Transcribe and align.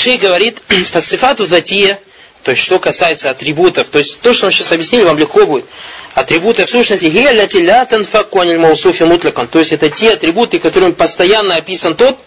Шей 0.00 0.16
говорит, 0.16 0.62
фасифату 0.68 1.44
затия, 1.44 1.98
то 2.42 2.52
есть 2.52 2.62
что 2.62 2.78
касается 2.78 3.28
атрибутов, 3.28 3.90
то 3.90 3.98
есть 3.98 4.20
то, 4.20 4.32
что 4.32 4.46
мы 4.46 4.52
сейчас 4.52 4.72
объяснили, 4.72 5.04
вам 5.04 5.18
легко 5.18 5.44
будет. 5.44 5.66
Атрибуты 6.14 6.64
в 6.64 6.70
сущности 6.70 7.04
мутлакан. 9.04 9.46
То 9.46 9.58
есть 9.58 9.72
это 9.72 9.90
те 9.90 10.12
атрибуты, 10.14 10.58
которыми 10.58 10.92
постоянно 10.92 11.56
описан 11.56 11.94
тот, 11.94 12.18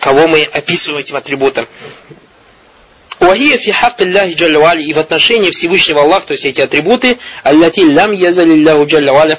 кого 0.00 0.26
мы 0.26 0.42
описываем 0.42 0.98
этим 1.00 1.16
атрибутом. 1.16 1.68
Вахия 3.20 3.56
фи 3.56 3.70
хак 3.70 4.00
Аллахи 4.00 4.80
и 4.80 4.92
в 4.92 4.98
отношении 4.98 5.52
Всевышнего 5.52 6.02
Аллаха, 6.02 6.26
то 6.26 6.32
есть 6.32 6.44
эти 6.44 6.60
атрибуты, 6.60 7.16
аллати 7.44 7.80
лям 7.80 8.10
язалиллаху 8.10 8.86
джалла 8.86 9.38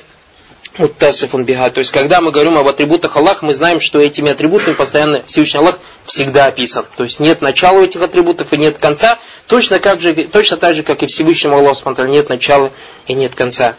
муттасифун 0.78 1.44
биха. 1.44 1.70
То 1.70 1.80
есть, 1.80 1.92
когда 1.92 2.22
мы 2.22 2.32
говорим 2.32 2.58
об 2.58 2.68
атрибутах 2.68 3.16
Аллаха, 3.16 3.46
мы 3.46 3.54
знаем, 3.54 3.80
что 3.80 4.00
этими 4.00 4.32
атрибутами 4.32 4.76
постоянно 4.76 5.24
Всевышний 5.26 5.60
Аллах 5.60 5.80
всегда 6.06 6.46
описан. 6.46 6.86
То 6.96 7.04
есть, 7.04 7.20
нет 7.20 7.42
начала 7.42 7.82
этих 7.82 8.02
атрибутов 8.02 8.54
и 8.54 8.58
нет 8.58 8.78
конца. 8.78 9.18
Точно, 9.48 9.80
как 9.80 10.02
же, 10.02 10.14
точно 10.28 10.58
так 10.58 10.76
же, 10.76 10.84
как 10.84 11.04
и 11.04 11.08
Всевышнему 11.08 11.58
Аллаху 11.58 12.04
нет 12.04 12.30
начала 12.30 12.72
и 13.06 13.14
нет 13.14 13.36
конца. 13.36 13.76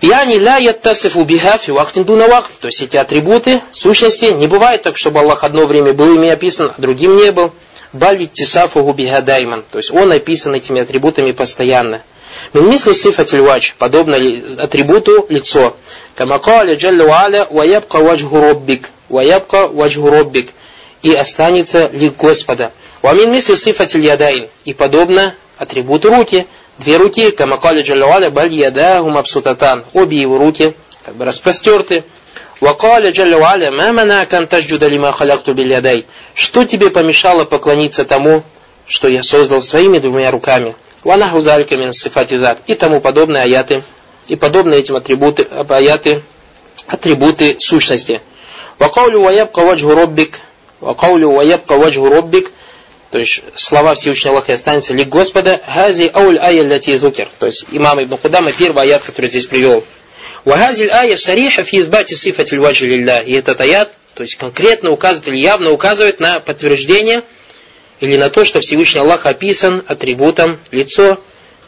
Яни 0.00 0.38
ля 0.38 0.58
яттасифу 0.58 1.24
биха 1.24 1.56
фи 1.56 1.70
вахтин 1.70 2.04
дуна 2.04 2.28
вахт. 2.28 2.52
То 2.60 2.68
есть, 2.68 2.82
эти 2.82 2.96
атрибуты, 2.96 3.60
сущности, 3.72 4.26
не 4.26 4.46
бывает 4.46 4.82
так, 4.82 4.96
чтобы 4.96 5.20
Аллах 5.20 5.44
одно 5.44 5.66
время 5.66 5.92
был 5.92 6.14
ими 6.14 6.28
описан, 6.28 6.72
а 6.76 6.80
другим 6.80 7.16
не 7.16 7.30
был. 7.32 7.52
Бали 7.94 8.26
тисафу 8.26 8.92
биха 8.92 9.22
дайман. 9.22 9.64
То 9.70 9.78
есть, 9.78 9.92
он 9.92 10.10
описан 10.10 10.52
этими 10.52 10.80
атрибутами 10.80 11.30
постоянно. 11.30 12.02
Мин 12.52 12.68
мисли 12.68 12.92
сифатиль 12.92 13.40
вадж, 13.40 13.70
подобно 13.78 14.16
атрибуту 14.58 15.26
лицо. 15.28 15.76
Камакаля 16.16 16.74
джалла 16.74 17.04
ва'аля, 17.04 17.46
ваябка 17.50 17.98
ваджгу 18.00 18.40
роббик, 18.40 18.90
ваябка 19.08 19.68
ваджгу 19.68 20.10
роббик. 20.10 20.50
И 21.02 21.14
останется 21.14 21.88
лик 21.92 22.16
Господа. 22.16 22.72
Вамин 23.00 23.30
мисли 23.30 23.54
сифатиль 23.54 24.04
ядайн. 24.04 24.48
И 24.64 24.74
подобно 24.74 25.36
атрибуту 25.56 26.10
руки. 26.10 26.48
Две 26.78 26.96
руки, 26.96 27.30
камакаля 27.30 27.82
джалла 27.82 28.06
ва'аля, 28.06 28.30
баль 28.30 28.52
ядаху 28.52 29.10
мабсутатан. 29.10 29.84
Обе 29.92 30.20
его 30.20 30.36
руки 30.38 30.74
как 31.04 31.14
бы 31.14 31.24
распростерты. 31.24 32.02
Вакаля 32.60 33.10
джалла 33.10 33.38
ва'аля, 33.38 33.70
ма 33.70 33.92
манакан 33.92 34.46
тажджуда 34.46 34.88
лима 34.88 35.12
халякту 35.12 35.54
биль 35.54 35.72
ядай. 35.72 36.06
Что 36.34 36.64
тебе 36.64 36.90
помешало 36.90 37.44
поклониться 37.44 38.04
тому, 38.04 38.42
что 38.86 39.08
я 39.08 39.22
создал 39.22 39.62
своими 39.62 39.98
двумя 39.98 40.30
руками? 40.30 40.74
Ванаху 41.02 41.40
залька 41.40 41.76
мин 41.76 41.92
сифати. 41.92 42.40
И 42.66 42.74
тому 42.74 43.00
подобные 43.00 43.42
аяты. 43.42 43.84
И 44.26 44.36
подобные 44.36 44.80
этим 44.80 44.96
атрибуты, 44.96 45.42
аяты, 45.42 46.22
атрибуты 46.86 47.56
сущности. 47.60 48.22
Вакаулю 48.78 49.20
ваябка 49.20 49.60
ваджгу 49.60 49.94
роббик. 49.94 50.40
Вакаулю 50.80 51.32
ваябка 51.32 51.76
ваджгу 51.76 52.08
роббик. 52.08 52.52
То 53.10 53.18
есть 53.18 53.44
слова 53.54 53.94
Всевышнего 53.94 54.34
Аллаха 54.34 54.52
и 54.52 54.54
останется 54.54 54.94
ли 54.94 55.04
Господа. 55.04 55.60
Хази 55.66 56.10
ауль 56.12 56.38
ая 56.38 56.62
ляти 56.62 56.96
зукер. 56.96 57.28
То 57.38 57.46
есть 57.46 57.66
имам 57.70 58.02
Ибн 58.02 58.16
Худама 58.16 58.52
первый 58.52 58.84
аят, 58.84 59.04
который 59.04 59.26
здесь 59.26 59.46
привел. 59.46 59.84
Вахазиль 60.44 60.90
ая 60.90 61.16
сариха 61.16 61.64
фи 61.64 61.80
избати 61.80 62.14
сифати 62.14 62.56
ваджи. 62.56 62.86
И 62.86 63.32
этот 63.32 63.60
аят, 63.60 63.92
то 64.14 64.22
есть 64.22 64.36
конкретно 64.36 64.90
указывает 64.90 65.28
или 65.28 65.36
явно 65.38 65.70
указывает 65.70 66.20
на 66.20 66.40
подтверждение 66.40 67.22
или 68.00 68.16
на 68.16 68.28
то, 68.28 68.44
что 68.44 68.60
Всевышний 68.60 69.00
Аллах 69.00 69.26
описан 69.26 69.82
атрибутом 69.86 70.58
лицо 70.70 71.18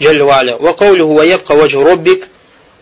Джалли 0.01 0.21
Ва 0.21 0.73
каулюху 0.75 1.15
ва 1.15 1.23
ябка 1.23 1.55
ваджу 1.55 1.83
роббик 1.83 2.29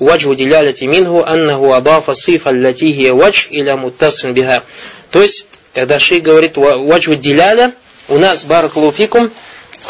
ваджу 0.01 0.35
дилялати 0.35 0.85
минху 0.85 1.23
аннаху 1.25 1.73
адафа 1.73 2.15
сифа 2.15 2.51
аллати 2.51 2.93
хия 2.93 3.15
вадж 3.15 3.47
иля 3.51 3.77
муттасфин 3.77 4.35
биха. 4.35 4.65
То 5.11 5.23
есть, 5.23 5.47
когда 5.73 6.01
шей 6.01 6.21
говорит 6.21 6.57
ваджу 6.57 7.15
диляля, 7.15 7.73
у 8.09 8.19
нас, 8.19 8.45
баракалуфикум, 8.45 9.31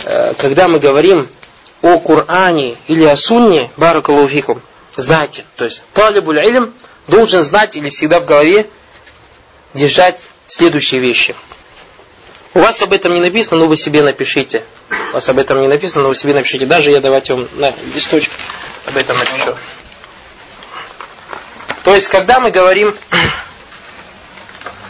э, 0.07 0.35
когда 0.35 0.69
мы 0.69 0.79
говорим 0.79 1.29
о 1.83 1.99
Коране 1.99 2.77
или 2.87 3.05
о 3.05 3.17
Сунне, 3.17 3.71
баракалуфикум, 3.77 4.61
знайте, 4.97 5.45
то 5.57 5.65
есть, 5.65 5.83
талибуль 5.93 6.39
илм 6.39 6.73
должен 7.07 7.43
знать 7.43 7.77
или 7.77 7.89
всегда 7.91 8.21
в 8.21 8.27
голове 8.27 8.67
держать 9.75 10.21
следующие 10.47 11.01
вещи– 11.01 11.35
у 12.55 12.61
вас 12.61 12.81
об 12.83 12.93
этом 12.93 13.13
не 13.13 13.21
написано, 13.21 13.61
но 13.61 13.67
вы 13.67 13.77
себе 13.77 14.03
напишите. 14.03 14.65
У 15.11 15.15
вас 15.15 15.29
об 15.29 15.39
этом 15.41 15.61
не 15.61 15.67
написано, 15.67 16.05
но 16.05 16.09
вы 16.11 16.15
себе 16.15 16.35
напишите. 16.35 16.67
Даже 16.67 16.93
я 16.93 17.01
давайте 17.01 17.35
вам 17.35 17.49
на 17.55 17.73
листочек 17.93 18.33
об 18.87 18.97
этом 18.97 19.19
напишу. 19.19 19.57
То 21.83 21.95
есть, 21.95 22.09
когда 22.09 22.39
мы 22.39 22.53
говорим 22.53 22.95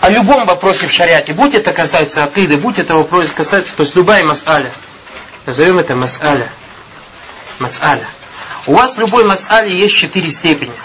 о 0.03 0.11
любом 0.11 0.45
вопросе 0.47 0.87
в 0.87 0.93
шариате, 0.93 1.33
будь 1.33 1.55
это 1.55 1.73
касается 1.73 2.23
атыды, 2.23 2.59
будь 2.59 2.79
это 2.79 2.95
вопрос 2.97 3.31
касается, 3.31 3.75
то 3.75 3.83
есть 3.83 3.97
любая 3.97 4.25
мас'аля, 4.25 4.71
назовем 5.47 5.79
это 5.79 5.95
мас'аля, 5.95 6.51
мас'аля. 7.61 8.05
У 8.67 8.75
вас 8.75 8.97
в 8.97 9.01
любой 9.01 9.25
мас'але 9.25 9.77
есть 9.77 9.95
четыре 9.97 10.31
степени– 10.31 10.73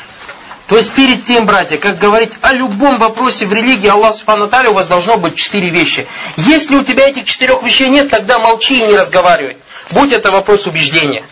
то 0.69 0.77
есть 0.77 0.91
перед 0.93 1.23
тем, 1.23 1.47
братья, 1.47 1.77
как 1.79 1.97
говорить 1.97 2.33
о 2.41 2.53
любом 2.53 2.99
вопросе 2.99 3.47
в 3.47 3.53
религии, 3.53 3.87
Аллах 3.87 4.13
Субхану 4.13 4.47
у 4.69 4.73
вас 4.73 4.85
должно 4.85 5.17
быть 5.17 5.33
четыре 5.33 5.71
вещи. 5.71 6.07
Если 6.37 6.75
у 6.75 6.83
тебя 6.83 7.09
этих 7.09 7.25
четырех 7.25 7.63
вещей 7.63 7.89
нет, 7.89 8.11
тогда 8.11 8.37
молчи 8.37 8.79
и 8.79 8.85
не 8.85 8.95
разговаривай. 8.95 9.57
Будь 9.89 10.11
это 10.11 10.29
вопрос 10.29 10.67
убеждения, 10.67 11.23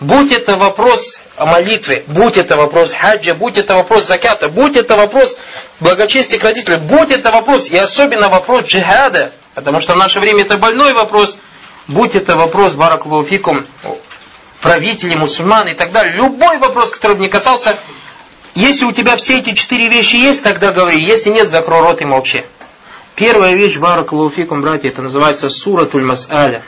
будь 0.00 0.32
это 0.32 0.56
вопрос 0.56 1.22
молитвы, 1.38 2.04
будь 2.08 2.36
это 2.36 2.56
вопрос 2.58 2.92
хаджа, 2.92 3.32
будь 3.32 3.56
это 3.56 3.74
вопрос 3.74 4.04
заката, 4.06 4.50
будь 4.50 4.76
это 4.76 4.96
вопрос 4.96 5.38
благочестия 5.80 6.38
к 6.38 6.44
родителям, 6.44 6.80
будь 6.86 7.10
это 7.10 7.30
вопрос, 7.30 7.70
и 7.70 7.78
особенно 7.78 8.28
вопрос 8.28 8.64
джихада, 8.64 9.32
потому 9.54 9.80
что 9.80 9.94
в 9.94 9.96
наше 9.96 10.20
время 10.20 10.42
это 10.42 10.58
больной 10.58 10.92
вопрос, 10.92 11.38
будь 11.88 12.14
это 12.14 12.36
вопрос 12.36 12.74
бараклауфикум, 12.74 13.64
правителей, 14.64 15.16
мусульман 15.16 15.68
и 15.68 15.74
так 15.74 15.92
далее. 15.92 16.14
Любой 16.14 16.58
вопрос, 16.58 16.90
который 16.90 17.16
бы 17.16 17.22
не 17.22 17.28
касался 17.28 17.76
если 18.54 18.84
у 18.84 18.92
тебя 18.92 19.16
все 19.16 19.38
эти 19.38 19.52
четыре 19.52 19.88
вещи 19.88 20.14
есть, 20.14 20.42
тогда 20.42 20.70
говори. 20.70 21.00
Если 21.00 21.30
нет, 21.30 21.50
закрой 21.50 21.80
рот 21.80 22.00
и 22.02 22.04
молчи. 22.04 22.44
Первая 23.16 23.54
вещь, 23.54 23.78
баракалуфикум, 23.78 24.62
братья, 24.62 24.90
это 24.90 25.02
называется 25.02 25.50
суратуль 25.50 26.04
мас'аля. 26.04 26.62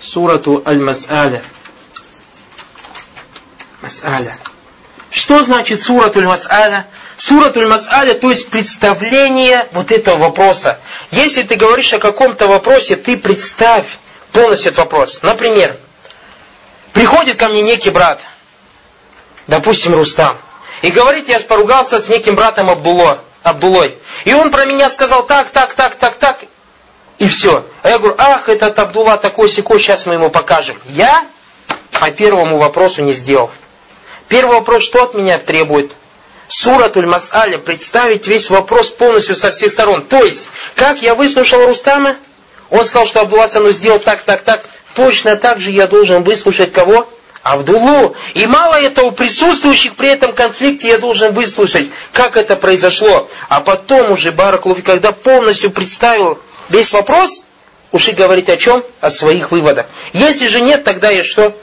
Сурату 0.00 0.62
аль-мас'аля. 0.64 1.42
Мас'аля. 3.82 4.34
Что 5.10 5.42
значит 5.42 5.82
суратуль 5.82 6.24
мас'аля? 6.24 6.86
Суратуль 7.18 7.66
мас'аля, 7.66 8.14
то 8.14 8.30
есть 8.30 8.48
представление 8.48 9.68
вот 9.72 9.92
этого 9.92 10.16
вопроса. 10.16 10.80
Если 11.10 11.42
ты 11.42 11.56
говоришь 11.56 11.92
о 11.92 11.98
каком-то 11.98 12.48
вопросе, 12.48 12.96
ты 12.96 13.18
представь 13.18 13.98
полностью 14.32 14.70
этот 14.70 14.78
вопрос. 14.78 15.20
Например, 15.22 15.76
приходит 16.94 17.38
ко 17.38 17.48
мне 17.48 17.60
некий 17.60 17.90
брат, 17.90 18.20
допустим, 19.46 19.94
Рустам. 19.94 20.38
И 20.80 20.90
говорит, 20.90 21.28
я 21.28 21.38
же 21.38 21.44
поругался 21.44 21.98
с 21.98 22.08
неким 22.08 22.36
братом 22.36 22.70
Абдулло, 22.70 23.18
Абдулой. 23.42 23.94
И 24.24 24.32
он 24.32 24.50
про 24.50 24.64
меня 24.64 24.88
сказал 24.88 25.26
так, 25.26 25.50
так, 25.50 25.74
так, 25.74 25.96
так, 25.96 26.14
так. 26.14 26.40
И 27.18 27.28
все. 27.28 27.64
А 27.82 27.90
я 27.90 27.98
говорю, 27.98 28.14
ах, 28.18 28.48
этот 28.48 28.78
Абдулла 28.78 29.16
такой 29.18 29.48
секой, 29.48 29.78
сейчас 29.78 30.06
мы 30.06 30.14
ему 30.14 30.30
покажем. 30.30 30.80
Я 30.86 31.26
по 32.00 32.10
первому 32.10 32.58
вопросу 32.58 33.02
не 33.02 33.12
сделал. 33.12 33.50
Первый 34.28 34.56
вопрос, 34.56 34.82
что 34.82 35.02
от 35.02 35.14
меня 35.14 35.38
требует? 35.38 35.92
Суратуль 36.48 37.06
Мас'аля, 37.06 37.58
представить 37.58 38.26
весь 38.26 38.50
вопрос 38.50 38.90
полностью 38.90 39.34
со 39.34 39.50
всех 39.50 39.72
сторон. 39.72 40.02
То 40.02 40.22
есть, 40.22 40.48
как 40.74 41.02
я 41.02 41.14
выслушал 41.14 41.64
Рустама, 41.66 42.16
он 42.70 42.86
сказал, 42.86 43.06
что 43.06 43.20
Абдулла 43.20 43.46
Сану 43.46 43.70
сделал 43.70 43.98
так, 43.98 44.22
так, 44.22 44.42
так. 44.42 44.64
Точно 44.94 45.36
так 45.36 45.60
же 45.60 45.70
я 45.70 45.86
должен 45.86 46.22
выслушать 46.22 46.72
кого? 46.72 47.06
Абдуллу. 47.42 48.16
И 48.32 48.46
мало 48.46 48.80
этого, 48.80 49.10
присутствующих 49.10 49.96
при 49.96 50.08
этом 50.08 50.32
конфликте 50.32 50.88
я 50.88 50.98
должен 50.98 51.32
выслушать, 51.32 51.90
как 52.12 52.36
это 52.38 52.56
произошло. 52.56 53.28
А 53.50 53.60
потом 53.60 54.12
уже 54.12 54.32
Бараклуфи, 54.32 54.80
когда 54.80 55.12
полностью 55.12 55.70
представил 55.70 56.38
весь 56.70 56.92
вопрос, 56.92 57.44
уж 57.92 58.08
и 58.08 58.12
говорить 58.12 58.48
о 58.48 58.56
чем? 58.56 58.82
О 59.00 59.10
своих 59.10 59.50
выводах. 59.50 59.86
Если 60.14 60.46
же 60.46 60.62
нет, 60.62 60.84
тогда 60.84 61.10
я 61.10 61.22
что? 61.22 61.54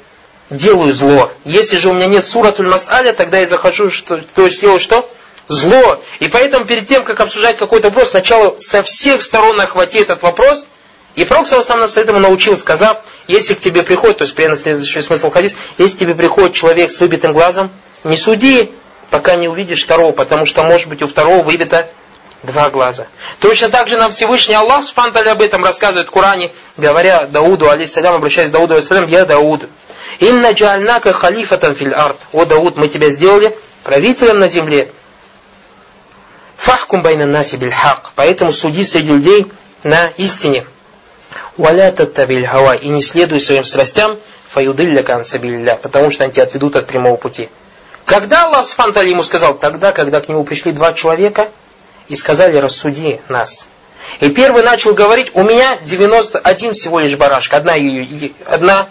Делаю 0.51 0.93
зло. 0.93 1.31
Если 1.45 1.77
же 1.77 1.89
у 1.89 1.93
меня 1.93 2.07
нет 2.07 2.27
суратуль 2.27 2.67
мас'аля, 2.67 3.13
тогда 3.13 3.39
я 3.39 3.47
захожу, 3.47 3.89
что, 3.89 4.17
то 4.35 4.45
есть 4.45 4.61
делаю 4.61 4.79
что? 4.79 5.09
Зло. 5.47 5.99
И 6.19 6.27
поэтому 6.27 6.65
перед 6.65 6.85
тем, 6.85 7.03
как 7.03 7.19
обсуждать 7.21 7.57
какой-то 7.57 7.87
вопрос, 7.87 8.11
сначала 8.11 8.55
со 8.59 8.83
всех 8.83 9.23
сторон 9.23 9.59
охвати 9.59 9.97
этот 9.97 10.21
вопрос– 10.21 10.67
и 11.15 11.25
Пророк 11.25 11.47
сам 11.47 11.79
нас 11.79 11.97
этому 11.97 12.19
научил, 12.19 12.57
сказав, 12.57 13.01
если 13.27 13.53
к 13.53 13.59
тебе 13.59 13.83
приходит, 13.83 14.19
то 14.19 14.23
есть 14.23 14.61
следующий 14.61 15.01
смысл 15.01 15.29
хадис, 15.29 15.57
если 15.77 15.97
к 15.97 15.99
тебе 15.99 16.15
приходит 16.15 16.53
человек 16.53 16.91
с 16.91 16.99
выбитым 16.99 17.33
глазом, 17.33 17.69
не 18.03 18.15
суди, 18.15 18.71
пока 19.09 19.35
не 19.35 19.47
увидишь 19.47 19.83
второго, 19.83 20.13
потому 20.13 20.45
что 20.45 20.63
может 20.63 20.87
быть 20.87 21.01
у 21.01 21.07
второго 21.07 21.43
выбито 21.43 21.89
два 22.43 22.69
глаза. 22.69 23.07
Точно 23.39 23.69
так 23.69 23.87
же 23.87 23.97
нам 23.97 24.11
Всевышний 24.11 24.55
Аллах 24.55 24.83
Субхану 24.83 25.29
об 25.29 25.41
этом 25.41 25.63
рассказывает 25.63 26.07
в 26.07 26.11
Коране, 26.11 26.51
говоря 26.77 27.25
Дауду, 27.25 27.69
алейсалям, 27.69 28.15
обращаясь 28.15 28.49
к 28.49 28.53
Дауду, 28.53 28.73
алейсалям, 28.75 29.07
я 29.07 29.25
Дауд. 29.25 29.67
Инна 30.19 30.51
джальнака 30.51 31.11
халифатан 31.11 31.75
филь 31.75 31.93
арт. 31.93 32.17
О, 32.31 32.45
Дауд, 32.45 32.77
мы 32.77 32.87
тебя 32.87 33.09
сделали 33.09 33.55
правителем 33.83 34.39
на 34.39 34.47
земле. 34.47 34.89
Фахкум 36.57 37.01
байна 37.01 37.25
наси 37.25 37.57
биль 37.57 37.71
хак. 37.71 38.11
Поэтому 38.15 38.51
суди 38.51 38.83
среди 38.83 39.11
людей 39.11 39.51
на 39.83 40.07
истине. 40.17 40.65
Валя 41.61 41.91
таттабиль 41.91 42.47
хава, 42.47 42.73
и 42.73 42.87
не 42.87 43.03
следуй 43.03 43.39
своим 43.39 43.63
страстям, 43.63 44.17
фаюдилля 44.47 45.03
кансабилля, 45.03 45.75
потому 45.75 46.09
что 46.09 46.23
они 46.23 46.33
тебя 46.33 46.45
отведут 46.45 46.75
от 46.75 46.87
прямого 46.87 47.17
пути. 47.17 47.51
Когда 48.03 48.47
Аллах 48.47 48.65
Субхану 48.65 49.07
ему 49.07 49.21
сказал? 49.21 49.53
Тогда, 49.53 49.91
когда 49.91 50.21
к 50.21 50.27
нему 50.27 50.43
пришли 50.43 50.71
два 50.71 50.93
человека 50.93 51.49
и 52.07 52.15
сказали, 52.15 52.57
рассуди 52.57 53.21
нас. 53.29 53.67
И 54.21 54.29
первый 54.29 54.63
начал 54.63 54.95
говорить, 54.95 55.29
у 55.35 55.43
меня 55.43 55.77
91 55.83 56.73
всего 56.73 56.99
лишь 56.99 57.15
барашка, 57.15 57.57
одна, 57.57 57.75
одна, 58.47 58.89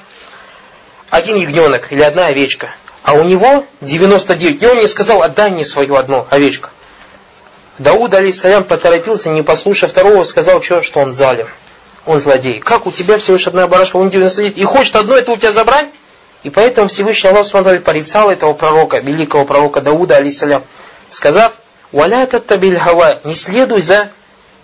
один 1.11 1.39
ягненок 1.39 1.91
или 1.91 2.03
одна 2.03 2.27
овечка. 2.27 2.71
А 3.03 3.15
у 3.15 3.25
него 3.25 3.65
99. 3.81 4.63
И 4.63 4.67
он 4.69 4.77
мне 4.77 4.87
сказал, 4.87 5.25
отдай 5.25 5.51
мне 5.51 5.65
свою 5.65 5.97
одну 5.97 6.25
овечку. 6.31 6.69
Дауд, 7.79 8.15
алейсалям, 8.15 8.63
поторопился, 8.63 9.29
не 9.29 9.43
послушав 9.43 9.91
второго, 9.91 10.23
сказал, 10.23 10.63
что 10.63 11.01
он 11.01 11.13
залим. 11.13 11.49
Он 12.07 12.21
злодей. 12.21 12.61
Как 12.61 12.87
у 12.87 12.93
тебя 12.93 13.17
лишь 13.17 13.47
одна 13.47 13.67
барашка, 13.67 13.97
он 13.97 14.11
99, 14.11 14.59
и 14.59 14.65
хочет 14.65 14.97
одно 14.97 15.17
это 15.17 15.33
у 15.33 15.37
тебя 15.37 15.53
забрать? 15.53 15.89
И 16.43 16.51
поэтому 16.51 16.89
Всевышний 16.89 17.29
Аллах 17.29 17.45
смотрел, 17.45 17.81
порицал 17.81 18.31
этого 18.31 18.55
пророка, 18.55 18.99
великого 18.99 19.45
пророка 19.45 19.81
Дауда, 19.81 20.17
алейсалям, 20.17 20.63
сказав, 21.11 21.53
«Валя 21.93 22.25
таттабиль 22.27 22.79
хава, 22.79 23.21
не 23.25 23.35
следуй 23.35 23.83
за 23.83 24.11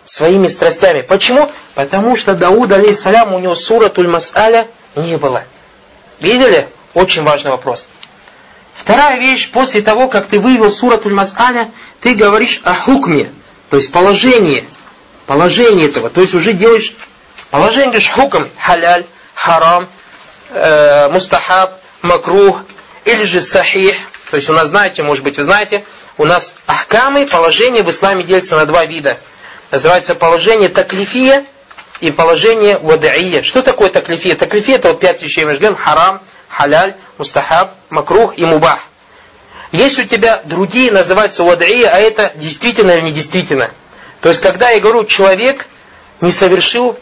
своими 0.06 0.48
страстями». 0.48 1.02
Почему? 1.02 1.50
Потому 1.74 2.16
что 2.16 2.34
Дауд, 2.34 2.72
алейсалям, 2.72 3.34
у 3.34 3.38
него 3.38 3.54
суратуль 3.54 4.06
мас'аля 4.06 4.68
не 4.94 5.18
было. 5.18 5.42
Видели? 6.18 6.66
Очень 6.94 7.24
важный 7.24 7.50
вопрос. 7.50 7.88
Вторая 8.74 9.18
вещь, 9.18 9.50
после 9.50 9.82
того, 9.82 10.08
как 10.08 10.28
ты 10.28 10.38
вывел 10.38 10.70
суратуль 10.70 11.12
мас'аля, 11.12 11.70
ты 12.00 12.14
говоришь 12.14 12.62
о 12.64 12.72
хукме, 12.72 13.28
то 13.68 13.76
есть 13.76 13.92
положении, 13.92 14.66
положение 15.26 15.88
этого, 15.88 16.08
то 16.08 16.22
есть 16.22 16.34
уже 16.34 16.54
делаешь 16.54 16.94
положение, 17.50 17.90
говоришь 17.90 18.10
хукм, 18.10 18.48
халяль, 18.58 19.04
харам, 19.34 19.88
э, 20.50 21.08
мустахаб, 21.10 21.72
макрух, 22.02 22.62
или 23.04 23.22
же 23.24 23.42
сахих, 23.42 23.96
то 24.30 24.36
есть 24.36 24.50
у 24.50 24.52
нас, 24.52 24.68
знаете, 24.68 25.02
может 25.02 25.22
быть, 25.22 25.36
вы 25.36 25.44
знаете, 25.44 25.84
у 26.18 26.24
нас 26.24 26.54
ахкамы, 26.66 27.26
положение 27.26 27.82
в 27.82 27.90
исламе 27.90 28.24
делятся 28.24 28.56
на 28.56 28.66
два 28.66 28.84
вида. 28.84 29.18
Называется 29.70 30.14
положение 30.14 30.68
таклифия 30.68 31.44
и 32.00 32.10
положение 32.10 32.78
вадаия. 32.78 33.42
Что 33.42 33.62
такое 33.62 33.90
таклифия? 33.90 34.34
Таклифия 34.34 34.76
это 34.76 34.88
вот 34.88 35.00
пять 35.00 35.22
вещей 35.22 35.44
мы 35.44 35.54
ждем, 35.54 35.76
харам, 35.76 36.20
халяль, 36.48 36.94
мустахаб, 37.18 37.74
макрух 37.90 38.36
и 38.36 38.44
мубах. 38.44 38.80
Есть 39.72 39.98
у 39.98 40.04
тебя 40.04 40.40
другие, 40.44 40.90
называются 40.90 41.42
вадаия, 41.42 41.90
а 41.90 41.98
это 41.98 42.32
действительно 42.36 42.92
или 42.92 43.02
недействительно. 43.02 43.70
То 44.20 44.30
есть, 44.30 44.40
когда 44.40 44.70
я 44.70 44.80
говорю, 44.80 45.04
человек 45.04 45.66
не 46.20 46.30
совершил 46.30 46.98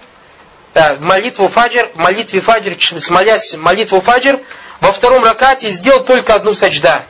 молитву 1.00 1.48
фаджр, 1.48 1.90
молитве 1.94 2.40
фаджр, 2.40 2.76
смолясь 3.00 3.56
молитву 3.56 4.00
фаджр, 4.00 4.40
во 4.80 4.92
втором 4.92 5.24
ракате 5.24 5.70
сделал 5.70 6.04
только 6.04 6.34
одну 6.34 6.52
саджда. 6.52 7.06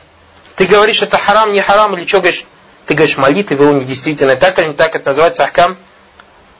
Ты 0.55 0.65
говоришь, 0.65 1.01
это 1.01 1.17
харам, 1.17 1.51
не 1.51 1.61
харам, 1.61 1.95
или 1.97 2.05
что 2.07 2.21
говоришь? 2.21 2.45
Ты 2.85 2.93
говоришь, 2.93 3.17
молитва 3.17 3.55
его 3.55 3.71
недействительная. 3.71 4.35
Так 4.35 4.59
или 4.59 4.67
не 4.67 4.73
так, 4.73 4.95
это 4.95 5.07
называется 5.07 5.43
ахкам 5.43 5.77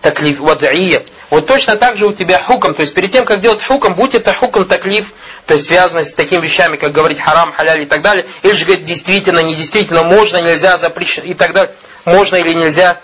таклиф 0.06 0.40
вад'ия. 0.40 1.04
Вот 1.32 1.48
точно 1.48 1.78
так 1.78 1.98
же 1.98 2.06
у 2.06 2.14
тебя 2.14 2.40
хуком, 2.40 2.76
то 2.76 2.82
есть 2.82 2.94
перед 2.94 3.10
тем, 3.10 3.26
как 3.26 3.42
делать 3.42 3.64
хуком, 3.64 3.96
будь 3.96 4.14
это 4.14 4.34
хуком 4.34 4.66
таклиф, 4.66 5.14
то 5.48 5.56
есть 5.56 5.66
связанный 5.66 6.04
с 6.04 6.14
такими 6.14 6.42
вещами, 6.42 6.78
как 6.78 6.92
говорить 6.92 7.20
харам, 7.20 7.52
халяль 7.52 7.82
и 7.82 7.86
так 7.88 8.04
далее, 8.04 8.28
или 8.44 8.54
же 8.54 8.66
говорить 8.66 8.86
действительно, 8.86 9.40
недействительно, 9.40 10.04
можно, 10.04 10.42
нельзя, 10.42 10.78
запрещено 10.78 11.26
и 11.26 11.34
так 11.34 11.54
далее, 11.54 11.74
можно 12.06 12.36
или 12.36 12.54
нельзя. 12.54 13.00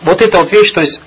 Вот 0.00 0.20
это 0.20 0.38
вот 0.38 0.50
вещь, 0.50 0.72
то 0.72 0.80
есть 0.80 1.00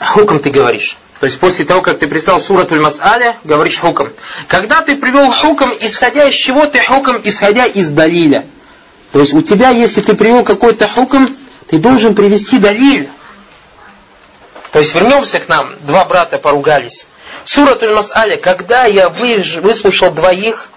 хуком 0.00 0.38
ты 0.38 0.50
говоришь. 0.50 0.98
То 1.20 1.26
есть 1.26 1.38
после 1.38 1.66
того, 1.66 1.82
как 1.82 1.98
ты 1.98 2.06
пристал 2.06 2.40
суратуль 2.40 2.80
мас'аля, 2.80 3.34
говоришь 3.44 3.78
хуком. 3.78 4.10
Когда 4.48 4.80
ты 4.80 4.96
привел 4.96 5.30
хуком, 5.30 5.70
исходя 5.80 6.24
из 6.24 6.34
чего 6.34 6.64
ты 6.66 6.80
хуком, 6.80 7.20
исходя 7.22 7.66
из 7.66 7.90
далиля. 7.90 8.46
То 9.12 9.20
есть 9.20 9.34
у 9.34 9.42
тебя, 9.42 9.68
если 9.68 10.00
ты 10.00 10.14
привел 10.14 10.44
какой-то 10.44 10.88
хуком, 10.88 11.28
ты 11.68 11.78
должен 11.78 12.14
привести 12.14 12.58
далиль. 12.58 13.10
То 14.72 14.78
есть 14.78 14.94
вернемся 14.94 15.40
к 15.40 15.48
нам, 15.48 15.74
два 15.80 16.04
брата 16.06 16.38
поругались. 16.38 17.06
Суратуль 17.44 17.90
Мас'аля, 17.90 18.36
когда 18.36 18.84
я 18.84 19.08
выслушал 19.08 20.10
двоих, 20.10 20.70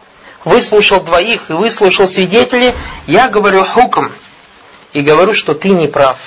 выслушал 0.43 0.99
двоих 0.99 1.49
и 1.49 1.53
выслушал 1.53 2.07
свидетелей, 2.07 2.73
я 3.07 3.29
говорю 3.29 3.63
хуком 3.63 4.11
и 4.91 5.01
говорю, 5.01 5.33
что 5.33 5.53
ты 5.53 5.69
не 5.69 5.87
прав. 5.87 6.17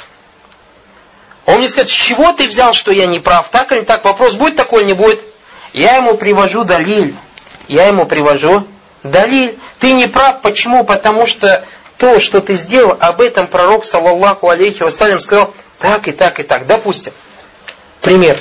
Он 1.46 1.58
мне 1.58 1.68
скажет, 1.68 1.90
с 1.90 1.94
чего 1.94 2.32
ты 2.32 2.48
взял, 2.48 2.74
что 2.74 2.90
я 2.90 3.06
не 3.06 3.20
прав? 3.20 3.48
Так 3.48 3.72
или 3.72 3.80
не 3.80 3.84
так? 3.84 4.04
Вопрос 4.04 4.34
будет 4.34 4.56
такой 4.56 4.82
или 4.82 4.88
не 4.88 4.94
будет? 4.94 5.20
Я 5.72 5.96
ему 5.96 6.16
привожу 6.16 6.64
далиль. 6.64 7.14
Я 7.68 7.86
ему 7.86 8.04
привожу 8.04 8.66
далиль. 9.04 9.56
Ты 9.78 9.92
не 9.92 10.08
прав. 10.08 10.40
Почему? 10.42 10.84
Потому 10.84 11.26
что 11.26 11.64
то, 11.98 12.18
что 12.18 12.40
ты 12.40 12.56
сделал, 12.56 12.96
об 12.98 13.20
этом 13.20 13.46
пророк, 13.46 13.84
саллаллаху 13.84 14.48
алейхи 14.48 14.82
вассалям, 14.82 15.20
сказал 15.20 15.54
так 15.78 16.08
и 16.08 16.12
так 16.12 16.40
и 16.40 16.42
так. 16.42 16.66
Допустим, 16.66 17.12
пример. 18.00 18.38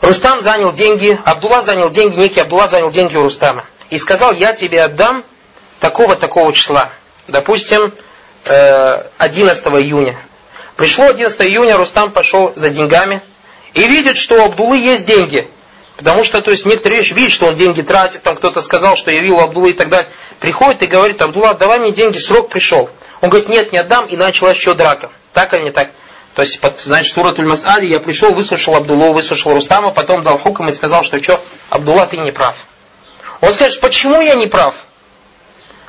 Рустам 0.00 0.40
занял 0.40 0.72
деньги, 0.72 1.18
Абдулла 1.24 1.62
занял 1.62 1.90
деньги, 1.90 2.16
некий 2.16 2.40
Абдулла 2.40 2.68
занял 2.68 2.90
деньги 2.90 3.16
у 3.16 3.22
Рустама. 3.22 3.64
И 3.90 3.98
сказал, 3.98 4.32
я 4.32 4.52
тебе 4.52 4.82
отдам 4.82 5.24
такого-такого 5.80 6.52
числа. 6.52 6.90
Допустим, 7.26 7.92
11 8.44 9.66
э, 9.66 9.70
июня. 9.80 10.18
Пришло 10.76 11.06
11 11.06 11.40
июня, 11.42 11.76
Рустам 11.76 12.10
пошел 12.10 12.52
за 12.54 12.68
деньгами 12.68 13.22
и 13.74 13.86
видит, 13.86 14.16
что 14.18 14.36
у 14.36 14.44
Абдулы 14.44 14.76
есть 14.76 15.06
деньги. 15.06 15.48
Потому 15.96 16.24
что, 16.24 16.42
то 16.42 16.50
есть, 16.50 16.66
некоторые 16.66 17.00
вещи 17.00 17.14
видят, 17.14 17.32
что 17.32 17.46
он 17.46 17.54
деньги 17.54 17.80
тратит, 17.80 18.22
там 18.22 18.36
кто-то 18.36 18.60
сказал, 18.60 18.96
что 18.96 19.10
я 19.10 19.20
видел 19.20 19.40
Абдулы 19.40 19.70
и 19.70 19.72
так 19.72 19.88
далее. 19.88 20.08
Приходит 20.40 20.82
и 20.82 20.86
говорит, 20.86 21.22
Абдулла, 21.22 21.54
давай 21.54 21.78
мне 21.78 21.92
деньги, 21.92 22.18
срок 22.18 22.50
пришел. 22.50 22.90
Он 23.22 23.30
говорит, 23.30 23.48
нет, 23.48 23.72
не 23.72 23.78
отдам, 23.78 24.04
и 24.04 24.16
началась 24.16 24.58
еще 24.58 24.74
драка. 24.74 25.10
Так 25.32 25.54
или 25.54 25.62
не 25.62 25.70
так? 25.70 25.90
То 26.34 26.42
есть, 26.42 26.60
под, 26.60 26.78
значит, 26.80 27.14
суратуль 27.14 27.50
Мас'али, 27.50 27.86
я 27.86 27.98
пришел, 27.98 28.32
выслушал 28.32 28.76
Абдуллу, 28.76 29.14
выслушал 29.14 29.54
Рустама, 29.54 29.90
потом 29.90 30.22
дал 30.22 30.36
хукам 30.36 30.68
и 30.68 30.72
сказал, 30.72 31.02
что 31.02 31.22
что, 31.22 31.42
Абдулла, 31.70 32.06
ты 32.06 32.18
не 32.18 32.30
прав. 32.30 32.54
Он 33.40 33.50
скажет, 33.54 33.80
почему 33.80 34.20
я 34.20 34.34
не 34.34 34.46
прав? 34.46 34.74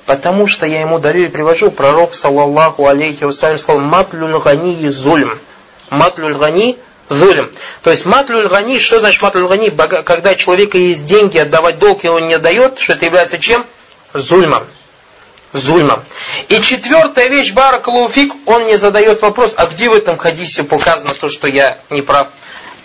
Потому 0.08 0.48
что 0.48 0.66
я 0.66 0.80
ему 0.80 1.00
дарю 1.00 1.26
и 1.26 1.28
привожу, 1.28 1.70
пророк, 1.70 2.16
саллаллаху 2.16 2.88
алейхи 2.88 3.26
вассалям, 3.26 3.58
сказал, 3.58 3.82
матлюль 3.82 4.40
гани 4.40 4.88
зульм. 4.88 5.38
Матлюль 5.90 6.38
гани 6.38 6.78
зулем. 7.10 7.52
То 7.84 7.92
есть 7.92 8.06
матлюль 8.06 8.48
гани, 8.48 8.80
что 8.80 9.02
значит 9.02 9.22
матлюль 9.22 9.50
гани? 9.50 9.70
Когда 9.70 10.36
человека 10.36 10.78
есть 10.78 11.06
деньги, 11.06 11.38
отдавать 11.38 11.78
долг, 11.80 12.06
и 12.06 12.08
он 12.08 12.26
не 12.26 12.40
дает, 12.40 12.80
что 12.80 12.94
это 12.94 13.06
является 13.06 13.38
чем? 13.38 13.66
Зульмом. 14.14 14.66
Зульмом. 15.52 16.02
И 16.48 16.62
четвертая 16.62 17.28
вещь, 17.28 17.52
Баракалуфик, 17.52 18.34
он 18.46 18.64
мне 18.64 18.78
задает 18.78 19.22
вопрос, 19.22 19.56
а 19.58 19.66
где 19.66 19.90
в 19.90 19.94
этом 19.94 20.16
хадисе 20.16 20.64
показано 20.64 21.16
то, 21.16 21.28
что 21.28 21.50
я 21.50 21.80
не 21.90 22.02
прав? 22.02 22.30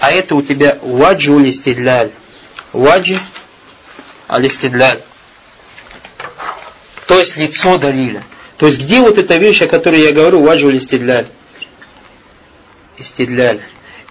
А 0.00 0.10
это 0.10 0.34
у 0.34 0.42
тебя 0.42 0.76
ваджу 0.82 1.38
листидляль. 1.38 2.10
Ваджи 2.72 3.20
алистидляль. 4.26 4.98
То 7.12 7.18
есть 7.18 7.36
лицо 7.36 7.76
далиля. 7.76 8.22
То 8.56 8.66
есть 8.66 8.80
где 8.80 9.00
вот 9.00 9.18
эта 9.18 9.36
вещь, 9.36 9.60
о 9.60 9.66
которой 9.66 10.00
я 10.00 10.12
говорю, 10.12 10.40
ваджу 10.40 10.70
листидляль? 10.70 11.26
Истидляль. 12.96 13.60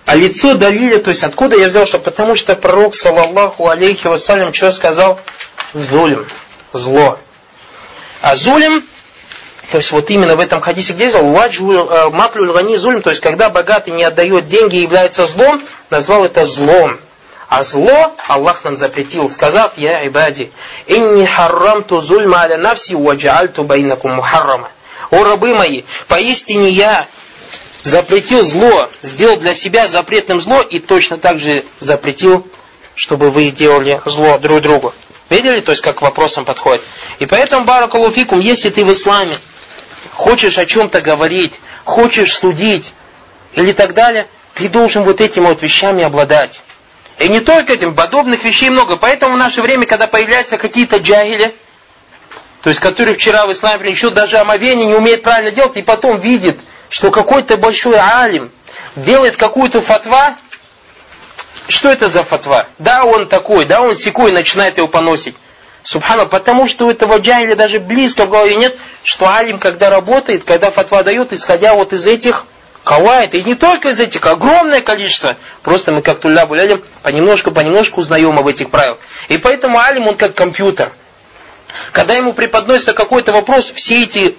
А 0.05 0.13
лицо 0.15 0.53
далиля, 0.53 0.99
то 0.99 1.09
есть 1.09 1.23
откуда 1.23 1.57
я 1.57 1.69
взял, 1.69 1.87
что 1.87 1.97
потому 1.97 2.35
что 2.35 2.55
пророк, 2.55 2.93
саллаллаху 2.93 3.67
алейхи 3.67 4.05
вассалям, 4.05 4.53
что 4.53 4.69
сказал? 4.69 5.19
Зулим, 5.73 6.27
зло. 6.73 7.17
А 8.21 8.35
зулим, 8.35 8.83
то 9.71 9.77
есть 9.77 9.91
вот 9.91 10.07
именно 10.11 10.35
в 10.35 10.39
этом 10.39 10.61
хадисе, 10.61 10.93
где 10.93 11.07
взял, 11.07 11.25
э, 11.25 12.09
маклюль 12.11 12.53
гани 12.53 12.77
зулим, 12.77 13.01
то 13.01 13.09
есть 13.09 13.21
когда 13.23 13.49
богатый 13.49 13.93
не 13.93 14.03
отдает 14.03 14.47
деньги 14.47 14.75
и 14.75 14.81
является 14.83 15.25
злом, 15.25 15.59
назвал 15.89 16.23
это 16.23 16.45
злом. 16.45 16.99
А 17.51 17.65
зло 17.65 18.13
Аллах 18.29 18.63
нам 18.63 18.77
запретил, 18.77 19.29
сказав, 19.29 19.73
я 19.75 20.07
ибади, 20.07 20.53
инни 20.87 21.25
харрамту 21.25 21.99
зульма 21.99 22.43
аля 22.43 22.55
навси 22.55 22.95
ваджаальту 22.95 23.65
байнакум 23.65 24.13
мухаррама. 24.13 24.69
О 25.09 25.21
рабы 25.25 25.53
мои, 25.53 25.83
поистине 26.07 26.69
я 26.69 27.07
запретил 27.83 28.41
зло, 28.43 28.89
сделал 29.01 29.35
для 29.35 29.53
себя 29.53 29.89
запретным 29.89 30.39
зло 30.39 30.61
и 30.61 30.79
точно 30.79 31.17
так 31.17 31.39
же 31.39 31.65
запретил, 31.79 32.47
чтобы 32.95 33.29
вы 33.29 33.49
делали 33.51 34.01
зло 34.05 34.37
друг 34.37 34.61
другу. 34.61 34.93
Видели, 35.29 35.59
то 35.59 35.71
есть 35.71 35.81
как 35.81 35.97
к 35.97 36.01
вопросам 36.03 36.45
подходит. 36.45 36.81
И 37.19 37.25
поэтому, 37.25 37.65
баракалуфикум, 37.65 38.39
если 38.39 38.69
ты 38.69 38.85
в 38.85 38.91
исламе 38.93 39.35
хочешь 40.13 40.57
о 40.57 40.65
чем-то 40.65 41.01
говорить, 41.01 41.59
хочешь 41.83 42.33
судить 42.33 42.93
или 43.55 43.73
так 43.73 43.93
далее, 43.93 44.27
ты 44.53 44.69
должен 44.69 45.03
вот 45.03 45.19
этими 45.19 45.47
вот 45.47 45.61
вещами 45.61 46.01
обладать. 46.01 46.61
И 47.21 47.29
не 47.29 47.39
только 47.39 47.73
этим, 47.73 47.93
подобных 47.93 48.43
вещей 48.43 48.69
много. 48.69 48.95
Поэтому 48.95 49.35
в 49.35 49.37
наше 49.37 49.61
время, 49.61 49.85
когда 49.85 50.07
появляются 50.07 50.57
какие-то 50.57 50.97
джагили, 50.97 51.53
то 52.63 52.69
есть 52.69 52.81
которые 52.81 53.15
вчера 53.15 53.45
в 53.45 53.51
исламе 53.51 53.91
еще 53.91 54.09
даже 54.09 54.37
омовение 54.37 54.87
не 54.87 54.95
умеет 54.95 55.21
правильно 55.21 55.51
делать, 55.51 55.77
и 55.77 55.83
потом 55.83 56.19
видит, 56.19 56.59
что 56.89 57.11
какой-то 57.11 57.57
большой 57.57 57.97
алим 57.99 58.51
делает 58.95 59.37
какую-то 59.37 59.81
фатва, 59.81 60.35
что 61.67 61.89
это 61.89 62.07
за 62.07 62.23
фатва? 62.23 62.65
Да, 62.79 63.05
он 63.05 63.27
такой, 63.27 63.65
да, 63.65 63.81
он 63.81 63.95
секой, 63.95 64.31
начинает 64.31 64.77
его 64.77 64.87
поносить. 64.87 65.35
Субхана, 65.83 66.25
потому 66.25 66.67
что 66.67 66.87
у 66.87 66.91
этого 66.91 67.17
джайля 67.17 67.55
даже 67.55 67.79
близко 67.79 68.25
в 68.25 68.29
голове 68.29 68.55
нет, 68.55 68.77
что 69.03 69.31
алим, 69.31 69.59
когда 69.59 69.89
работает, 69.89 70.43
когда 70.43 70.71
фатва 70.71 71.03
дает, 71.03 71.33
исходя 71.33 71.75
вот 71.75 71.93
из 71.93 72.05
этих 72.07 72.45
кавайт, 72.83 73.33
и 73.35 73.43
не 73.43 73.55
только 73.55 73.89
из 73.89 73.99
этих, 73.99 74.25
огромное 74.25 74.81
количество. 74.81 75.35
Просто 75.61 75.91
мы 75.91 76.01
как 76.01 76.19
тулля 76.19 76.45
булялим, 76.45 76.83
понемножку, 77.01 77.51
понемножку 77.51 78.01
узнаем 78.01 78.37
об 78.37 78.47
этих 78.47 78.69
правилах. 78.69 78.99
И 79.29 79.37
поэтому 79.37 79.79
алим, 79.79 80.07
он 80.07 80.15
как 80.15 80.33
компьютер. 80.33 80.91
Когда 81.91 82.15
ему 82.15 82.33
преподносится 82.33 82.93
какой-то 82.93 83.31
вопрос, 83.31 83.71
все 83.71 84.03
эти 84.03 84.35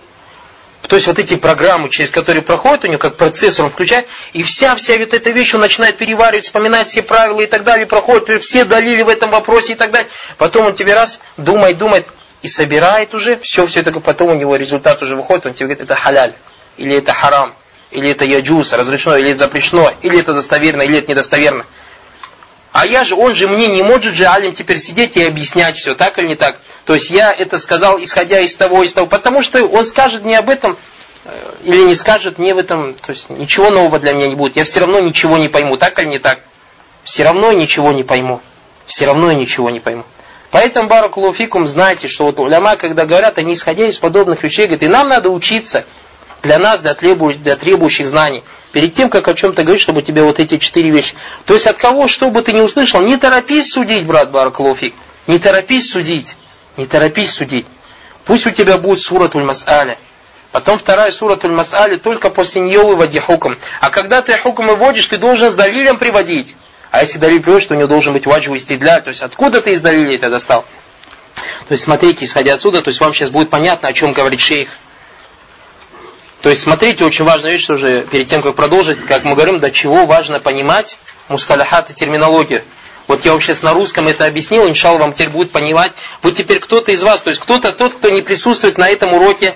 то 0.88 0.96
есть 0.96 1.06
вот 1.06 1.20
эти 1.20 1.36
программы, 1.36 1.88
через 1.90 2.10
которые 2.10 2.42
проходит 2.42 2.84
у 2.84 2.88
него, 2.88 2.98
как 2.98 3.16
процессор 3.16 3.64
он 3.64 3.70
включает, 3.70 4.06
и 4.32 4.42
вся, 4.42 4.74
вся 4.74 4.98
вот 4.98 5.14
эта 5.14 5.30
вещь 5.30 5.54
он 5.54 5.60
начинает 5.60 5.96
переваривать, 5.96 6.46
вспоминать 6.46 6.88
все 6.88 7.02
правила 7.02 7.40
и 7.40 7.46
так 7.46 7.62
далее, 7.62 7.86
проходит 7.86 8.42
все 8.42 8.64
долили 8.64 9.02
в 9.02 9.08
этом 9.08 9.30
вопросе 9.30 9.74
и 9.74 9.76
так 9.76 9.92
далее. 9.92 10.10
Потом 10.38 10.66
он 10.66 10.74
тебе 10.74 10.94
раз 10.94 11.20
думает, 11.36 11.78
думает 11.78 12.06
и 12.42 12.48
собирает 12.48 13.14
уже, 13.14 13.36
все, 13.36 13.66
все 13.66 13.80
это, 13.80 13.92
потом 14.00 14.30
у 14.30 14.34
него 14.34 14.56
результат 14.56 15.00
уже 15.02 15.14
выходит, 15.14 15.46
он 15.46 15.54
тебе 15.54 15.66
говорит, 15.66 15.84
это 15.84 15.94
халяль, 15.94 16.34
или 16.76 16.96
это 16.96 17.12
харам, 17.12 17.54
или 17.92 18.10
это 18.10 18.24
яджуз, 18.24 18.72
разрешено, 18.72 19.16
или 19.16 19.30
это 19.30 19.38
запрещено, 19.40 19.92
или 20.02 20.18
это 20.18 20.34
достоверно, 20.34 20.82
или 20.82 20.98
это 20.98 21.12
недостоверно. 21.12 21.66
А 22.72 22.86
я 22.86 23.04
же, 23.04 23.14
он 23.14 23.34
же 23.34 23.48
мне 23.48 23.68
не 23.68 23.82
может 23.82 24.14
же 24.14 24.26
Алим 24.26 24.54
теперь 24.54 24.78
сидеть 24.78 25.16
и 25.16 25.24
объяснять 25.24 25.76
все, 25.76 25.94
так 25.94 26.18
или 26.18 26.28
не 26.28 26.36
так. 26.36 26.58
То 26.86 26.94
есть 26.94 27.10
я 27.10 27.32
это 27.32 27.58
сказал, 27.58 28.02
исходя 28.02 28.40
из 28.40 28.56
того, 28.56 28.82
из 28.82 28.92
того. 28.94 29.06
Потому 29.06 29.42
что 29.42 29.64
он 29.66 29.84
скажет 29.84 30.24
мне 30.24 30.38
об 30.38 30.48
этом, 30.48 30.78
э, 31.26 31.54
или 31.62 31.82
не 31.82 31.94
скажет 31.94 32.38
мне 32.38 32.54
в 32.54 32.58
этом, 32.58 32.94
то 32.94 33.12
есть 33.12 33.28
ничего 33.28 33.70
нового 33.70 33.98
для 33.98 34.14
меня 34.14 34.28
не 34.28 34.34
будет. 34.34 34.56
Я 34.56 34.64
все 34.64 34.80
равно 34.80 35.00
ничего 35.00 35.36
не 35.36 35.48
пойму, 35.48 35.76
так 35.76 35.98
или 36.00 36.08
не 36.08 36.18
так. 36.18 36.40
Все 37.04 37.24
равно 37.24 37.52
ничего 37.52 37.92
не 37.92 38.04
пойму. 38.04 38.40
Все 38.86 39.04
равно 39.04 39.30
я 39.30 39.36
ничего 39.36 39.68
не 39.68 39.80
пойму. 39.80 40.04
Поэтому, 40.50 40.88
Баракулуфикум, 40.88 41.66
знайте, 41.66 42.08
что 42.08 42.24
вот 42.24 42.38
уляма, 42.38 42.76
когда 42.76 43.06
говорят, 43.06 43.38
они 43.38 43.54
исходя 43.54 43.86
из 43.86 43.98
подобных 43.98 44.42
вещей, 44.42 44.66
говорят, 44.66 44.82
и 44.82 44.88
нам 44.88 45.08
надо 45.08 45.30
учиться 45.30 45.84
для 46.42 46.58
нас, 46.58 46.80
для 46.80 46.94
требующих, 46.94 47.42
для 47.42 47.56
требующих 47.56 48.08
знаний. 48.08 48.42
Перед 48.72 48.94
тем, 48.94 49.10
как 49.10 49.28
о 49.28 49.34
чем-то 49.34 49.62
говорить, 49.62 49.82
чтобы 49.82 50.02
тебе 50.02 50.22
вот 50.22 50.40
эти 50.40 50.58
четыре 50.58 50.90
вещи. 50.90 51.14
То 51.44 51.54
есть 51.54 51.66
от 51.66 51.76
кого, 51.76 52.08
что 52.08 52.30
бы 52.30 52.42
ты 52.42 52.52
не 52.52 52.62
услышал, 52.62 53.00
не 53.02 53.16
торопись 53.16 53.70
судить, 53.70 54.06
брат 54.06 54.30
Баракулуфик. 54.30 54.94
Не 55.26 55.38
торопись 55.38 55.90
судить. 55.90 56.36
Не 56.76 56.86
торопись 56.86 57.32
судить. 57.32 57.66
Пусть 58.24 58.46
у 58.46 58.50
тебя 58.50 58.78
будет 58.78 59.02
суратуль 59.02 59.44
мас'аля. 59.44 59.98
Потом 60.52 60.78
вторая 60.78 61.10
суратуль 61.10 61.52
мас'аля, 61.52 61.98
только 61.98 62.30
после 62.30 62.62
нее 62.62 62.82
выводи 62.82 63.18
хукм. 63.18 63.54
А 63.80 63.90
когда 63.90 64.22
ты 64.22 64.36
хукм 64.38 64.66
выводишь, 64.66 65.06
ты 65.06 65.18
должен 65.18 65.50
с 65.50 65.54
далилем 65.54 65.98
приводить. 65.98 66.54
А 66.90 67.02
если 67.02 67.18
далиль 67.18 67.40
приводишь, 67.42 67.66
то 67.66 67.74
у 67.74 67.76
него 67.76 67.88
должен 67.88 68.12
быть 68.12 68.26
ваджу 68.26 68.54
истидля. 68.56 69.00
То 69.00 69.08
есть 69.10 69.22
откуда 69.22 69.60
ты 69.60 69.72
из 69.72 69.80
далилей 69.80 70.16
это 70.16 70.30
достал? 70.30 70.64
То 71.68 71.72
есть 71.72 71.84
смотрите, 71.84 72.24
исходя 72.24 72.54
отсюда, 72.54 72.82
то 72.82 72.88
есть 72.88 73.00
вам 73.00 73.12
сейчас 73.14 73.30
будет 73.30 73.50
понятно, 73.50 73.88
о 73.88 73.92
чем 73.92 74.12
говорит 74.12 74.40
шейх. 74.40 74.68
То 76.42 76.50
есть 76.50 76.62
смотрите, 76.62 77.04
очень 77.04 77.24
важная 77.24 77.52
вещь, 77.52 77.70
уже 77.70 78.02
перед 78.02 78.26
тем, 78.26 78.42
как 78.42 78.56
продолжить, 78.56 79.04
как 79.06 79.22
мы 79.24 79.34
говорим, 79.34 79.60
до 79.60 79.70
чего 79.70 80.06
важно 80.06 80.40
понимать 80.40 80.98
мусталахат 81.28 81.90
и 81.90 81.94
терминологию. 81.94 82.62
Вот 83.06 83.24
я 83.24 83.32
вам 83.32 83.40
сейчас 83.40 83.62
на 83.62 83.72
русском 83.72 84.08
это 84.08 84.26
объяснил, 84.26 84.68
иншалла 84.68 84.98
вам 84.98 85.12
теперь 85.12 85.30
будет 85.30 85.52
понимать. 85.52 85.92
Вот 86.20 86.34
теперь 86.34 86.58
кто-то 86.58 86.90
из 86.90 87.02
вас, 87.02 87.20
то 87.20 87.30
есть 87.30 87.40
кто-то 87.40 87.72
тот, 87.72 87.94
кто 87.94 88.10
не 88.10 88.22
присутствует 88.22 88.76
на 88.76 88.88
этом 88.88 89.14
уроке 89.14 89.54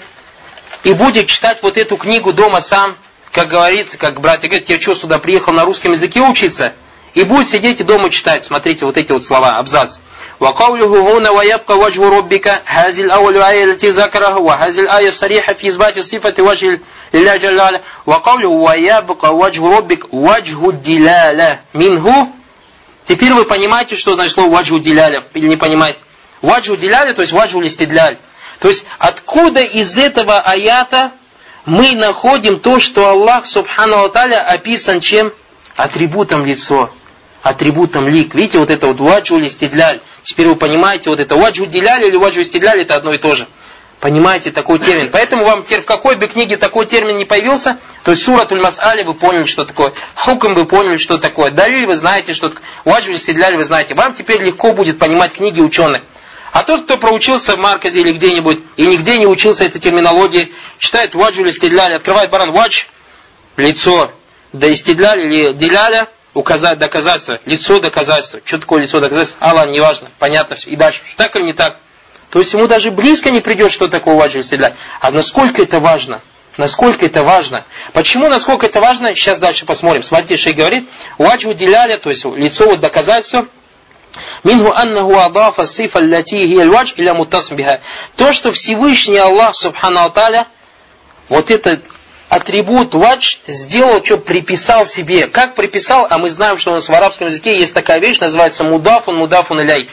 и 0.84 0.92
будет 0.92 1.26
читать 1.26 1.58
вот 1.62 1.76
эту 1.76 1.96
книгу 1.96 2.32
дома 2.32 2.60
сам, 2.60 2.96
как 3.32 3.48
говорит, 3.48 3.96
как 3.96 4.20
братья 4.20 4.48
говорят, 4.48 4.68
я 4.68 4.80
что, 4.80 4.94
сюда 4.94 5.18
приехал 5.18 5.52
на 5.52 5.64
русском 5.64 5.92
языке 5.92 6.20
учиться? 6.20 6.72
И 7.15 7.23
будет 7.23 7.49
сидеть 7.49 7.79
и 7.79 7.83
дома 7.83 8.09
читать. 8.09 8.45
Смотрите, 8.45 8.85
вот 8.85 8.97
эти 8.97 9.11
вот 9.11 9.25
слова, 9.25 9.57
абзац. 9.57 9.97
وقوله 10.41 11.17
هنا 11.17 11.29
ويبقى 11.29 11.77
وجه 11.77 12.09
ربك 12.09 12.61
هذه 12.65 13.01
الأول 13.01 13.41
آية 13.41 13.63
التي 13.63 13.89
ذكرها 13.89 14.35
وهذه 14.37 14.79
الآية 14.79 15.09
الصريحة 15.09 15.53
في 15.53 15.67
إثبات 15.67 15.99
صفة 15.99 16.33
وجه 16.39 16.79
لله 17.13 17.37
جل 17.37 17.59
وعلا 17.59 17.81
وقوله 18.05 18.49
ويبقى 18.49 19.35
وجه 19.35 19.77
ربك 19.77 20.13
وجه 20.13 20.69
الدلالة 20.69 21.59
منه 21.73 22.27
Теперь 23.07 23.33
вы 23.33 23.45
понимаете, 23.45 23.95
что 23.95 24.13
значит 24.13 24.33
слово 24.33 24.51
ваджу 24.51 24.79
диляля, 24.79 25.23
или 25.33 25.47
не 25.47 25.57
понимаете? 25.57 25.97
Ваджу 26.41 26.77
диляля, 26.77 27.13
то 27.13 27.21
есть 27.21 27.33
ваджу 27.33 27.59
листидляль. 27.59 28.15
То 28.59 28.69
есть 28.69 28.85
откуда 28.99 29.61
из 29.61 29.97
этого 29.97 30.39
аята 30.39 31.11
мы 31.65 31.95
находим 31.95 32.59
то, 32.59 32.79
что 32.79 33.09
Аллах, 33.09 33.47
субхану 33.47 34.03
Аталя, 34.03 34.41
описан 34.41 35.01
чем? 35.01 35.33
Атрибутом 35.75 36.45
лицо, 36.45 36.91
атрибутом 37.48 38.08
лик. 38.08 38.34
Видите, 38.34 38.58
вот 38.58 38.70
это 38.70 38.88
вот 38.88 38.98
ваджу 38.98 39.38
листидляль. 39.38 40.00
Теперь 40.22 40.48
вы 40.48 40.56
понимаете, 40.56 41.10
вот 41.10 41.20
это 41.20 41.36
ваджу 41.36 41.66
диляль 41.66 42.04
или 42.04 42.16
ваджу 42.16 42.40
листидляль, 42.40 42.82
это 42.82 42.96
одно 42.96 43.14
и 43.14 43.18
то 43.18 43.34
же. 43.34 43.46
Понимаете 44.00 44.50
такой 44.50 44.78
термин. 44.78 45.10
Поэтому 45.10 45.44
вам 45.44 45.62
в 45.62 45.84
какой 45.84 46.16
бы 46.16 46.26
книге 46.26 46.56
такой 46.56 46.86
термин 46.86 47.16
не 47.16 47.24
появился, 47.24 47.78
то 48.02 48.10
есть 48.10 48.24
суратуль 48.24 48.60
мас'али 48.60 49.04
вы 49.04 49.14
поняли, 49.14 49.46
что 49.46 49.64
такое, 49.64 49.92
хукм 50.16 50.54
вы 50.54 50.66
поняли, 50.66 50.96
что 50.98 51.18
такое, 51.18 51.50
далиль 51.50 51.86
вы 51.86 51.94
знаете, 51.94 52.34
что 52.34 52.50
такое, 52.50 52.64
ваджу 52.84 53.16
стидляль 53.16 53.56
вы 53.56 53.64
знаете. 53.64 53.94
Вам 53.94 54.12
теперь 54.14 54.42
легко 54.42 54.72
будет 54.72 54.98
понимать 54.98 55.32
книги 55.32 55.60
ученых. 55.60 56.02
А 56.52 56.62
тот, 56.62 56.82
кто 56.82 56.96
проучился 56.96 57.54
в 57.54 57.58
Марказе 57.58 58.00
или 58.00 58.12
где-нибудь, 58.12 58.58
и 58.76 58.86
нигде 58.86 59.18
не 59.18 59.26
учился 59.26 59.64
этой 59.64 59.78
терминологии, 59.78 60.52
читает 60.78 61.14
ваджу 61.14 61.42
или 61.42 61.50
стидляль, 61.52 61.94
открывает 61.94 62.30
баран 62.30 62.52
вадж, 62.52 62.84
лицо, 63.56 64.10
да 64.52 64.72
истидляль 64.72 65.20
или 65.20 65.52
диляля, 65.52 66.08
указать 66.36 66.78
доказательство, 66.78 67.40
лицо 67.44 67.80
доказательство. 67.80 68.40
Что 68.44 68.58
такое 68.58 68.82
лицо 68.82 69.00
доказательство? 69.00 69.38
Аллах, 69.40 69.68
неважно, 69.68 70.10
понятно 70.18 70.56
все. 70.56 70.70
И 70.70 70.76
дальше, 70.76 71.02
так 71.16 71.34
или 71.36 71.44
не 71.44 71.52
так. 71.52 71.76
То 72.30 72.38
есть 72.38 72.52
ему 72.52 72.66
даже 72.66 72.90
близко 72.90 73.30
не 73.30 73.40
придет, 73.40 73.72
что 73.72 73.88
такое 73.88 74.14
ваджу 74.14 74.40
истидляль. 74.40 74.74
А 75.00 75.10
насколько 75.10 75.62
это 75.62 75.80
важно– 75.80 76.22
Насколько 76.56 77.04
это 77.04 77.22
важно. 77.22 77.66
Почему, 77.92 78.28
насколько 78.28 78.66
это 78.66 78.80
важно, 78.80 79.14
сейчас 79.14 79.38
дальше 79.38 79.66
посмотрим. 79.66 80.02
Смотрите, 80.02 80.38
шей 80.38 80.54
говорит, 80.54 80.88
ваджу 81.18 81.52
диляля, 81.52 81.98
то 81.98 82.08
есть 82.08 82.24
лицо 82.24 82.66
вот 82.66 82.80
доказательство, 82.80 83.46
Мингу 84.44 84.72
аннаху 84.72 85.18
адафа 85.18 85.66
сифа 85.66 85.98
лати 85.98 86.38
хия 86.46 86.66
вадж 86.66 86.94
иля 86.96 87.12
мутасм 87.12 87.56
биха. 87.56 87.80
То, 88.16 88.32
что 88.32 88.52
Всевышний 88.52 89.18
Аллах, 89.18 89.54
субхану 89.54 90.08
таля, 90.08 90.46
вот 91.28 91.50
этот 91.50 91.82
атрибут 92.28 92.94
вадж 92.94 93.36
сделал, 93.46 94.04
что 94.04 94.18
приписал 94.18 94.84
себе. 94.84 95.26
Как 95.26 95.54
приписал, 95.54 96.06
а 96.08 96.18
мы 96.18 96.30
знаем, 96.30 96.58
что 96.58 96.72
у 96.72 96.74
нас 96.74 96.88
в 96.88 96.94
арабском 96.94 97.28
языке 97.28 97.56
есть 97.56 97.74
такая 97.74 97.98
вещь, 98.00 98.18
называется 98.18 98.64
мудафун, 98.64 99.16
мудафун 99.16 99.60
иляй. 99.62 99.88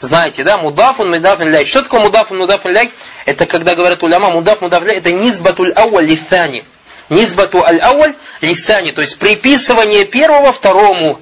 Знаете, 0.00 0.44
да? 0.44 0.58
Мудафун, 0.58 1.10
мудафун 1.10 1.48
иляй. 1.48 1.66
Что 1.66 1.82
такое 1.82 2.00
мудафун, 2.00 2.38
мудафун 2.38 2.72
иляй? 2.72 2.90
Это 3.26 3.44
когда 3.44 3.74
говорят 3.74 4.02
уляма, 4.02 4.30
мудаф, 4.30 4.60
мудаф, 4.60 4.84
это 4.84 5.12
низбатуль 5.12 5.72
ауаль 5.72 6.06
лифани. 6.06 6.64
Низбату 7.08 7.64
аль 7.64 7.80
ауаль 7.80 8.14
лисани, 8.40 8.90
то 8.90 9.00
есть 9.00 9.18
приписывание 9.18 10.04
первого 10.04 10.52
второму. 10.52 11.20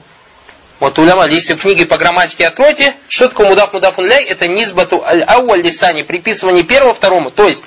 Вот 0.81 0.99
уляма, 0.99 1.27
если 1.27 1.55
в 1.55 1.63
книге 1.63 1.87
по 1.87 1.99
грамматике 1.99 2.47
откройте, 2.47 2.95
что 3.09 3.29
такое 3.29 3.49
мудаф, 3.49 3.73
мудаф, 3.73 3.99
ляй, 3.99 4.25
это 4.25 4.49
низбату 4.49 5.05
аль 5.05 5.23
ауаль 5.23 5.63
лисани, 5.63 6.03
приписывание 6.03 6.63
первого 6.63 6.95
второму. 6.95 7.31
То 7.31 7.47
есть, 7.47 7.65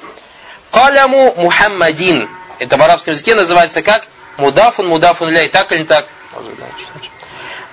каляму 0.72 1.34
мухаммадин. 1.36 2.30
Это 2.60 2.78
в 2.78 2.82
арабском 2.82 3.14
языке 3.14 3.36
называется 3.36 3.82
как 3.82 4.06
мудафун, 4.38 4.88
мудафун 4.88 5.30
ляй. 5.30 5.50
Так 5.50 5.72
или 5.72 5.80
не 5.80 5.86
так? 5.86 6.08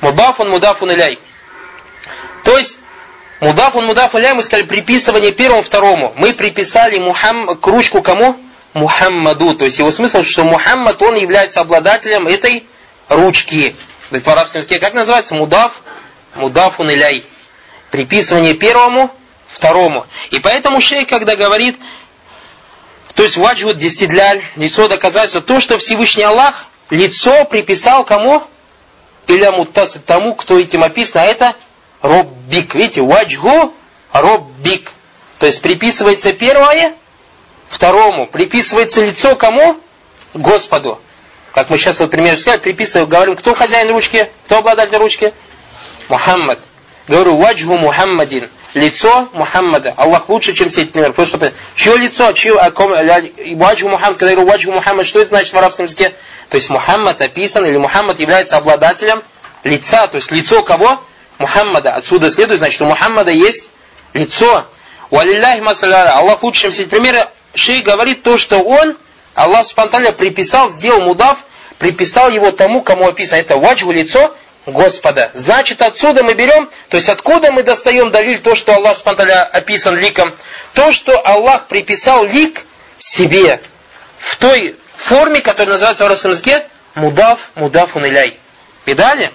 Мудафун, 0.00 0.50
мудафун 0.50 0.90
ляй. 0.90 1.18
То 2.44 2.58
есть, 2.58 2.78
Мудафун, 3.40 3.84
мудафун 3.84 4.22
ля, 4.22 4.34
мы 4.34 4.42
сказали 4.42 4.66
приписывание 4.66 5.32
первому, 5.32 5.62
второму. 5.62 6.14
Мы 6.16 6.32
приписали 6.32 6.98
Мухам, 6.98 7.58
кружку 7.58 8.00
кому? 8.00 8.36
Мухаммаду. 8.72 9.54
То 9.54 9.66
есть 9.66 9.78
его 9.78 9.90
смысл, 9.90 10.22
что 10.22 10.44
Мухаммад, 10.44 11.02
он 11.02 11.16
является 11.16 11.60
обладателем 11.60 12.26
этой 12.26 12.64
ручки. 13.08 13.76
В 14.10 14.28
арабском 14.28 14.60
языке 14.60 14.78
как 14.78 14.94
называется? 14.94 15.34
Мудаф, 15.34 15.82
мудафун 16.34 16.90
иляй. 16.90 17.24
Приписывание 17.90 18.54
первому, 18.54 19.10
второму. 19.46 20.06
И 20.30 20.38
поэтому 20.38 20.80
шейх, 20.80 21.08
когда 21.08 21.36
говорит, 21.36 21.76
то 23.14 23.22
есть 23.22 23.36
ваджвуд 23.36 23.78
дестидляль, 23.78 24.42
лицо 24.56 24.88
доказательства, 24.88 25.40
то, 25.40 25.60
что 25.60 25.78
Всевышний 25.78 26.24
Аллах 26.24 26.66
лицо 26.90 27.44
приписал 27.44 28.04
кому? 28.04 28.42
Иля 29.26 29.52
муттас, 29.52 29.96
тому, 30.06 30.34
кто 30.34 30.58
этим 30.58 30.82
описан, 30.82 31.22
а 31.22 31.24
это 31.24 31.54
Роббик. 32.04 32.74
Видите, 32.74 33.00
ваджгу 33.00 33.72
роббик. 34.12 34.92
То 35.38 35.46
есть 35.46 35.62
приписывается 35.62 36.34
первое 36.34 36.94
второму. 37.70 38.26
Приписывается 38.26 39.02
лицо 39.02 39.34
кому? 39.36 39.80
Господу. 40.34 41.00
Как 41.52 41.70
мы 41.70 41.78
сейчас, 41.78 42.00
вот, 42.00 42.10
пример 42.10 42.36
сказали, 42.36 42.60
приписываем, 42.60 43.08
говорим, 43.08 43.36
кто 43.36 43.54
хозяин 43.54 43.90
ручки? 43.90 44.28
Кто 44.44 44.58
обладатель 44.58 44.96
ручки? 44.98 45.32
Мухаммад. 46.10 46.58
Говорю, 47.06 47.36
ваджгу 47.36 47.76
Мухаммадин. 47.76 48.50
лицо 48.72 49.28
Мухаммада. 49.32 49.92
Аллах 49.96 50.28
лучше, 50.28 50.54
чем 50.54 50.70
все 50.70 50.82
эти. 50.82 50.90
Потому 50.90 51.26
что 51.26 51.52
чье 51.76 51.96
лицо, 51.96 52.32
чье 52.32 52.54
ваджу 52.54 53.88
Мухаммад, 53.88 54.18
когда 54.18 54.30
я 54.30 54.36
говорю 54.36 54.50
ваджу 54.50 54.72
Мухаммад, 54.72 55.06
что 55.06 55.20
это 55.20 55.28
значит 55.28 55.52
в 55.52 55.58
арабском 55.58 55.84
языке? 55.84 56.14
То 56.48 56.56
есть 56.56 56.70
Мухаммад 56.70 57.20
описан, 57.20 57.66
или 57.66 57.76
Мухаммад 57.76 58.20
является 58.20 58.56
обладателем 58.56 59.22
лица, 59.64 60.06
то 60.06 60.16
есть 60.16 60.30
лицо 60.30 60.62
кого? 60.62 61.02
Мухаммада. 61.38 61.92
Отсюда 61.92 62.30
следует, 62.30 62.58
значит, 62.58 62.80
у 62.80 62.86
Мухаммада 62.86 63.32
есть 63.32 63.70
лицо. 64.12 64.66
Валилляхи 65.10 65.60
масаляля. 65.60 66.16
Аллах 66.16 66.42
лучше, 66.42 66.62
чем 66.62 66.70
все 66.70 66.86
примеры. 66.86 67.26
Шей 67.54 67.82
говорит 67.82 68.22
то, 68.22 68.38
что 68.38 68.60
он, 68.60 68.96
Аллах 69.34 69.66
Субтитры 69.66 70.12
приписал, 70.12 70.70
сделал 70.70 71.02
мудав, 71.02 71.44
приписал 71.78 72.30
его 72.30 72.50
тому, 72.50 72.82
кому 72.82 73.08
описано. 73.08 73.40
Это 73.40 73.56
ваджу 73.56 73.90
лицо, 73.90 74.34
Господа. 74.66 75.30
Значит, 75.34 75.82
отсюда 75.82 76.22
мы 76.22 76.34
берем, 76.34 76.70
то 76.88 76.96
есть 76.96 77.08
откуда 77.08 77.52
мы 77.52 77.62
достаем 77.62 78.10
давиль 78.10 78.40
то, 78.40 78.54
что 78.54 78.74
Аллах 78.74 78.96
спонтанно 78.96 79.42
описан 79.42 79.98
ликом? 79.98 80.34
То, 80.72 80.90
что 80.92 81.20
Аллах 81.26 81.66
приписал 81.66 82.24
лик 82.24 82.64
себе 82.98 83.60
в 84.18 84.36
той 84.36 84.76
форме, 84.96 85.40
которая 85.40 85.74
называется 85.74 86.04
в 86.04 86.06
арабском 86.06 86.30
языке 86.30 86.64
мудав, 86.94 87.50
мудав 87.54 87.96
униляй. 87.96 88.38
Видали? 88.86 89.32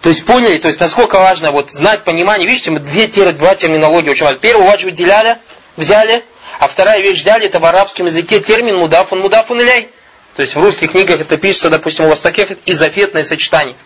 То 0.00 0.10
есть 0.10 0.24
поняли, 0.24 0.58
то 0.58 0.68
есть 0.68 0.80
насколько 0.80 1.18
важно 1.18 1.50
вот 1.50 1.70
знать 1.70 2.02
понимание. 2.04 2.48
Видите, 2.48 2.70
мы 2.70 2.80
две, 2.80 3.08
два 3.08 3.54
терминологии 3.56 4.10
очень 4.10 4.24
важны. 4.24 4.38
Первую 4.38 4.66
ваджу 4.68 4.90
деляли, 4.90 5.38
взяли, 5.76 6.24
а 6.60 6.68
вторая 6.68 7.00
вещь 7.00 7.20
взяли, 7.20 7.46
это 7.46 7.58
в 7.58 7.64
арабском 7.64 8.06
языке 8.06 8.40
термин 8.40 8.78
мудафун, 8.78 9.20
мудафун 9.20 9.60
иляй. 9.60 9.88
То 10.36 10.42
есть 10.42 10.54
в 10.54 10.60
русских 10.60 10.92
книгах 10.92 11.20
это 11.20 11.36
пишется, 11.36 11.68
допустим, 11.68 12.04
у 12.04 12.08
вас 12.08 12.20
таких 12.20 12.50
изофетное 12.64 13.24
сочетание. 13.24 13.76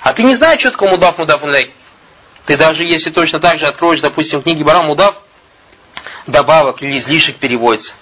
А 0.00 0.12
ты 0.12 0.22
не 0.22 0.34
знаешь, 0.34 0.60
что 0.60 0.70
такое 0.70 0.90
мудав, 0.90 1.18
мудав, 1.18 1.42
мудав. 1.42 1.66
Ты 2.46 2.56
даже 2.56 2.82
если 2.82 3.10
точно 3.10 3.40
так 3.40 3.58
же 3.58 3.66
откроешь, 3.66 4.00
допустим, 4.00 4.42
книги 4.42 4.62
Барам 4.62 4.86
Мудав, 4.86 5.16
добавок 6.26 6.82
или 6.82 6.96
излишек 6.96 7.36
переводится. 7.36 7.92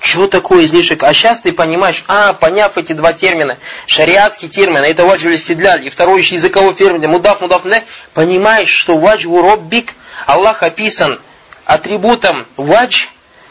Что 0.00 0.26
такое 0.26 0.64
излишек? 0.64 1.02
А 1.02 1.14
сейчас 1.14 1.40
ты 1.40 1.52
понимаешь, 1.52 2.04
а, 2.08 2.32
поняв 2.32 2.76
эти 2.76 2.92
два 2.92 3.12
термина, 3.12 3.56
шариатский 3.86 4.48
термин, 4.48 4.78
это 4.78 5.04
ваджу 5.04 5.30
листидляль, 5.30 5.86
и 5.86 5.90
второй 5.90 6.20
еще 6.20 6.34
языковой 6.34 6.74
термин, 6.74 7.08
мудав, 7.08 7.40
мудав, 7.40 7.64
мудав, 7.64 7.84
понимаешь, 8.12 8.68
что 8.68 8.98
ваджу 8.98 9.40
роббик, 9.40 9.92
Аллах 10.26 10.62
описан 10.62 11.20
атрибутом 11.64 12.46
вадж, 12.56 13.06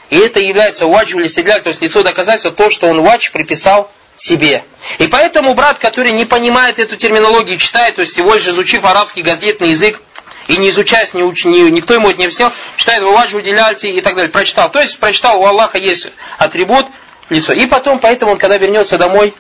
и 0.10 0.18
это 0.18 0.42
является 0.42 0.88
ваджу 0.88 1.20
листидляль, 1.20 1.62
то 1.62 1.70
есть 1.70 1.82
лицо 1.82 2.04
доказательства, 2.04 2.52
то, 2.52 2.70
что 2.70 2.88
он 2.88 3.02
вадж 3.02 3.32
приписал 3.32 3.90
себе. 4.18 4.64
И 5.00 5.08
поэтому 5.08 5.54
брат, 5.54 5.80
который 5.80 6.12
не 6.12 6.26
понимает 6.26 6.80
эту 6.80 6.98
терминологию, 6.98 7.58
читает, 7.58 7.96
то 7.96 8.02
есть 8.02 8.14
всего 8.14 8.34
лишь 8.34 8.48
изучив 8.48 8.84
арабский 8.86 9.22
газетный 9.22 9.70
язык, 9.70 10.02
и 10.48 10.58
не 10.58 10.70
изучаясь, 10.70 11.14
не 11.14 11.24
уч, 11.24 11.46
не, 11.46 11.72
никто 11.72 11.94
ему 11.94 12.10
это 12.10 12.20
не 12.20 12.26
объяснял, 12.26 12.52
читает 12.76 13.02
«Ваваджу 13.04 13.38
уделяльте» 13.38 13.90
и 13.90 14.02
так 14.02 14.16
далее. 14.16 14.30
Прочитал. 14.30 14.70
То 14.70 14.80
есть 14.80 15.00
прочитал, 15.00 15.40
у 15.40 15.46
Аллаха 15.46 15.78
есть 15.78 16.10
атрибут, 16.38 16.88
лицо. 17.30 17.54
И 17.54 17.66
потом, 17.66 18.00
поэтому 18.00 18.34
он, 18.34 18.38
когда 18.38 18.58
вернется 18.58 18.98
домой, 18.98 19.34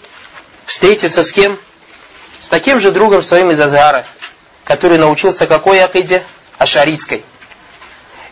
встретится 0.65 1.23
с 1.23 1.31
кем? 1.31 1.59
С 2.39 2.47
таким 2.47 2.79
же 2.79 2.91
другом 2.91 3.21
своим 3.21 3.51
из 3.51 3.59
Азара, 3.59 4.05
который 4.63 4.97
научился 4.97 5.45
какой 5.45 5.81
акиде? 5.83 6.23
Ашаритской. 6.57 7.23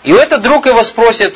И 0.03 0.11
этот 0.11 0.41
друг 0.41 0.65
его 0.65 0.83
спросит, 0.83 1.35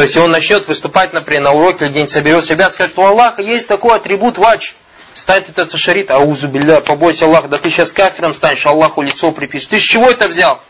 то 0.00 0.04
есть 0.04 0.16
он 0.16 0.30
начнет 0.30 0.66
выступать, 0.66 1.12
например, 1.12 1.42
на 1.42 1.52
уроке 1.52 1.84
или 1.84 1.90
где-нибудь 1.90 2.10
соберет 2.10 2.42
себя, 2.46 2.70
скажет, 2.70 2.98
у 2.98 3.02
Аллаха 3.02 3.42
есть 3.42 3.68
такой 3.68 3.96
атрибут 3.96 4.38
вач. 4.38 4.74
Ставит 5.12 5.50
этот 5.50 5.78
шарит, 5.78 6.10
аузу 6.10 6.48
билля, 6.48 6.80
побойся 6.80 7.26
Аллаха, 7.26 7.48
да 7.48 7.58
ты 7.58 7.68
сейчас 7.68 7.92
кафиром 7.92 8.32
станешь, 8.32 8.64
Аллаху 8.64 9.02
лицо 9.02 9.30
припишешь. 9.30 9.66
Ты 9.66 9.78
с 9.78 9.82
чего 9.82 10.08
это 10.10 10.28
взял? 10.28 10.62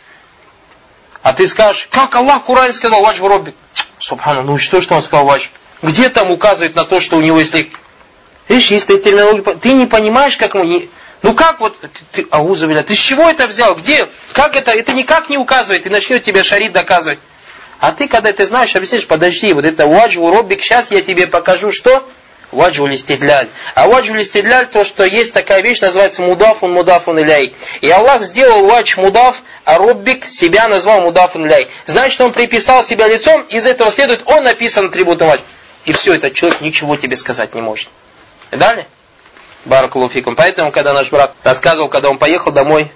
А 1.23 1.33
ты 1.33 1.47
скажешь, 1.47 1.87
как 1.93 2.13
Аллах 2.17 2.43
в 2.43 2.47
Коране 2.47 2.73
сказал 2.73 3.03
вач 3.03 3.21
в 3.21 3.25
робби? 3.25 3.55
Субхану, 4.01 4.43
ну 4.43 4.59
что, 4.59 4.81
что 4.81 4.97
он 4.97 5.03
сказал 5.03 5.27
вач? 5.27 5.53
Где 5.81 6.09
там 6.09 6.33
указывает 6.33 6.75
на 6.75 6.85
то, 6.85 6.99
что 6.99 7.17
у 7.17 7.21
него 7.21 7.39
есть? 7.39 7.55
Видишь, 8.49 8.71
есть 8.73 8.89
терминология, 8.89 9.55
ты 9.55 9.75
не 9.75 9.87
понимаешь, 9.87 10.37
как 10.39 10.55
ему 10.55 10.65
не... 10.65 10.91
Ну 11.23 11.35
как 11.35 11.61
вот, 11.61 11.79
ты, 11.79 11.89
ты 12.11 12.27
аузу 12.33 12.67
билля, 12.67 12.83
ты 12.83 12.97
с 12.97 12.99
чего 12.99 13.31
это 13.31 13.47
взял? 13.47 13.77
Где? 13.77 14.09
Как 14.33 14.57
это? 14.57 14.73
Это 14.73 14.93
никак 14.93 15.31
не 15.31 15.38
указывает, 15.38 15.87
и 15.87 15.88
начнет 15.88 16.25
тебе 16.25 16.43
шарит 16.43 16.73
доказывать. 16.73 17.21
А 17.81 17.93
ты, 17.93 18.09
когда 18.09 18.33
ты 18.33 18.45
знаешь, 18.45 18.77
объяснишь, 18.77 19.07
подожди, 19.07 19.55
вот 19.55 19.64
это 19.64 19.87
ваджу 19.87 20.31
робик, 20.31 20.62
сейчас 20.62 20.90
я 20.90 21.01
тебе 21.01 21.27
покажу, 21.27 21.73
что? 21.73 22.07
Ваджу 22.53 22.85
листидляль. 22.85 23.49
А 23.75 23.88
ваджу 23.88 24.12
листидляль, 24.12 24.66
то, 24.66 24.85
что 24.85 25.05
есть 25.05 25.33
такая 25.33 25.62
вещь, 25.62 25.81
называется 25.81 26.21
мудафун 26.21 26.73
мудафун 26.73 27.19
иляй. 27.19 27.55
И 27.81 27.88
Аллах 27.88 28.23
сделал 28.23 28.66
вадж 28.66 28.99
мудаф, 28.99 29.43
а 29.64 29.79
роббик 29.79 30.27
себя 30.27 30.69
назвал 30.69 31.01
мудафун 31.01 31.47
иляй. 31.47 31.69
Значит, 31.87 32.21
он 32.21 32.33
приписал 32.33 32.83
себя 32.83 33.09
лицом, 33.09 33.43
из 33.43 33.66
этого 33.66 33.90
следует, 33.90 34.25
он 34.27 34.45
написан 34.45 34.87
атрибутом 34.87 35.29
вадж. 35.29 35.40
И 35.87 35.93
все, 35.93 36.14
этот 36.14 36.35
человек 36.35 36.61
ничего 36.61 36.97
тебе 36.97 37.16
сказать 37.16 37.55
не 37.55 37.62
может. 37.62 37.88
Далее? 38.51 38.87
Баракулуфикум. 39.64 40.37
Поэтому, 40.37 40.71
когда 40.71 40.93
наш 40.93 41.11
брат 41.11 41.35
рассказывал, 41.45 41.88
когда 41.88 42.11
он 42.11 42.19
поехал 42.19 42.53
домой, 42.53 42.90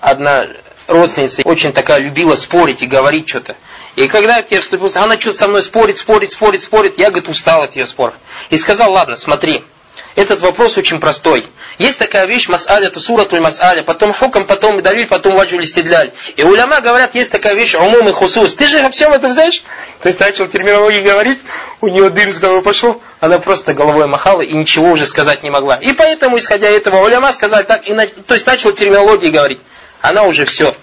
одна 0.00 0.46
родственница 0.86 1.42
очень 1.44 1.72
такая 1.72 1.98
любила 2.00 2.34
спорить 2.34 2.82
и 2.82 2.86
говорить 2.86 3.28
что-то. 3.28 3.56
И 3.96 4.08
когда 4.08 4.42
я 4.48 4.60
вступился, 4.60 5.02
она 5.02 5.18
что-то 5.18 5.38
со 5.38 5.48
мной 5.48 5.62
спорит, 5.62 5.98
спорит, 5.98 6.32
спорит, 6.32 6.62
спорит. 6.62 6.98
Я, 6.98 7.10
говорит, 7.10 7.28
устал 7.28 7.62
от 7.62 7.76
ее 7.76 7.86
споров. 7.86 8.14
И 8.50 8.56
сказал, 8.56 8.92
ладно, 8.92 9.16
смотри, 9.16 9.62
этот 10.14 10.40
вопрос 10.40 10.76
очень 10.76 11.00
простой. 11.00 11.44
Есть 11.78 11.98
такая 11.98 12.26
вещь, 12.26 12.48
мас'аля, 12.48 12.86
это 12.86 13.00
суратуль 13.00 13.40
мас'аля, 13.40 13.82
потом 13.82 14.12
хукам, 14.12 14.44
потом 14.46 14.80
далиль, 14.82 15.06
потом 15.06 15.34
ваджу 15.34 15.58
листидляль. 15.58 16.12
И 16.36 16.42
уляма 16.42 16.80
говорят, 16.80 17.14
есть 17.14 17.30
такая 17.30 17.54
вещь, 17.54 17.74
умум 17.74 18.08
и 18.08 18.12
хусус. 18.12 18.54
Ты 18.54 18.66
же 18.66 18.78
обо 18.78 18.90
всем 18.90 19.12
этом 19.12 19.32
знаешь? 19.32 19.62
То 20.02 20.08
есть 20.08 20.20
начал 20.20 20.48
терминологию 20.48 21.02
говорить, 21.02 21.38
у 21.80 21.88
нее 21.88 22.10
дым 22.10 22.32
с 22.32 22.38
головы 22.38 22.62
пошел, 22.62 23.00
она 23.20 23.38
просто 23.38 23.72
головой 23.72 24.06
махала 24.06 24.42
и 24.42 24.54
ничего 24.54 24.90
уже 24.90 25.06
сказать 25.06 25.42
не 25.42 25.50
могла. 25.50 25.76
И 25.76 25.92
поэтому, 25.92 26.38
исходя 26.38 26.68
из 26.68 26.76
этого, 26.76 27.04
уляма 27.04 27.32
сказали 27.32 27.62
так, 27.62 27.88
и, 27.88 27.94
то 27.94 28.34
есть 28.34 28.46
начал 28.46 28.72
терминологии 28.72 29.30
говорить 29.30 29.60
она 30.02 30.24
уже 30.24 30.44
все, 30.44 30.74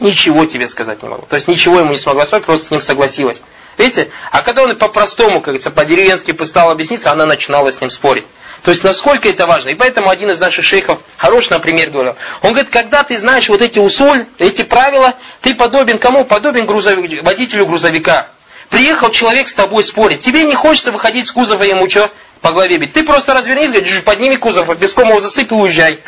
ничего 0.00 0.44
тебе 0.44 0.68
сказать 0.68 1.02
не 1.02 1.08
могла. 1.08 1.26
То 1.26 1.36
есть 1.36 1.48
ничего 1.48 1.78
ему 1.78 1.92
не 1.92 1.98
смогла 1.98 2.26
сказать, 2.26 2.44
просто 2.44 2.66
с 2.66 2.70
ним 2.70 2.80
согласилась. 2.80 3.40
Видите? 3.78 4.10
А 4.30 4.42
когда 4.42 4.62
он 4.62 4.76
по-простому, 4.76 5.34
как 5.34 5.44
говорится, 5.44 5.70
по-деревенски 5.70 6.36
стал 6.44 6.70
объясниться, 6.70 7.10
она 7.10 7.24
начинала 7.24 7.70
с 7.72 7.80
ним 7.80 7.90
спорить. 7.90 8.24
То 8.62 8.70
есть 8.70 8.82
насколько 8.82 9.28
это 9.28 9.46
важно. 9.46 9.70
И 9.70 9.74
поэтому 9.74 10.08
один 10.08 10.30
из 10.30 10.40
наших 10.40 10.64
шейхов, 10.64 11.00
хороший, 11.16 11.52
например, 11.52 11.90
говорил, 11.90 12.14
он 12.42 12.50
говорит, 12.50 12.70
когда 12.70 13.02
ты 13.02 13.16
знаешь 13.16 13.48
вот 13.48 13.62
эти 13.62 13.78
усоль, 13.78 14.26
эти 14.38 14.62
правила, 14.62 15.14
ты 15.40 15.54
подобен 15.54 15.98
кому? 15.98 16.24
Подобен 16.24 16.66
грузовик, 16.66 17.24
водителю 17.24 17.66
грузовика. 17.66 18.28
Приехал 18.70 19.10
человек 19.10 19.48
с 19.48 19.54
тобой 19.54 19.84
спорить, 19.84 20.20
тебе 20.20 20.44
не 20.44 20.54
хочется 20.54 20.90
выходить 20.90 21.28
с 21.28 21.32
кузова 21.32 21.62
ему 21.62 21.88
что? 21.88 22.10
По 22.40 22.52
голове 22.52 22.78
бить. 22.78 22.92
Ты 22.92 23.04
просто 23.04 23.34
развернись, 23.34 23.70
говоришь, 23.70 24.02
подними 24.02 24.36
кузов, 24.36 24.74
песком 24.78 25.10
его 25.10 25.20
засыпь 25.20 25.52
и 25.52 25.54
уезжай. 25.54 26.00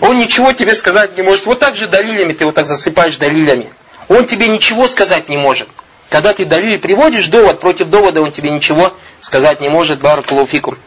Он 0.00 0.18
ничего 0.18 0.52
тебе 0.52 0.74
сказать 0.74 1.16
не 1.16 1.22
может. 1.22 1.46
Вот 1.46 1.58
так 1.58 1.74
же 1.74 1.86
далилями 1.86 2.32
ты 2.32 2.44
вот 2.44 2.54
так 2.54 2.66
засыпаешь 2.66 3.16
далилями. 3.16 3.68
Он 4.08 4.24
тебе 4.26 4.48
ничего 4.48 4.86
сказать 4.86 5.28
не 5.28 5.36
может. 5.36 5.68
Когда 6.08 6.32
ты 6.32 6.44
далили 6.44 6.76
приводишь 6.76 7.26
довод, 7.28 7.60
против 7.60 7.88
довода 7.88 8.20
он 8.20 8.30
тебе 8.30 8.50
ничего 8.50 8.92
сказать 9.20 9.60
не 9.60 9.68
может. 9.68 10.00
Баракулуфикум. 10.00 10.78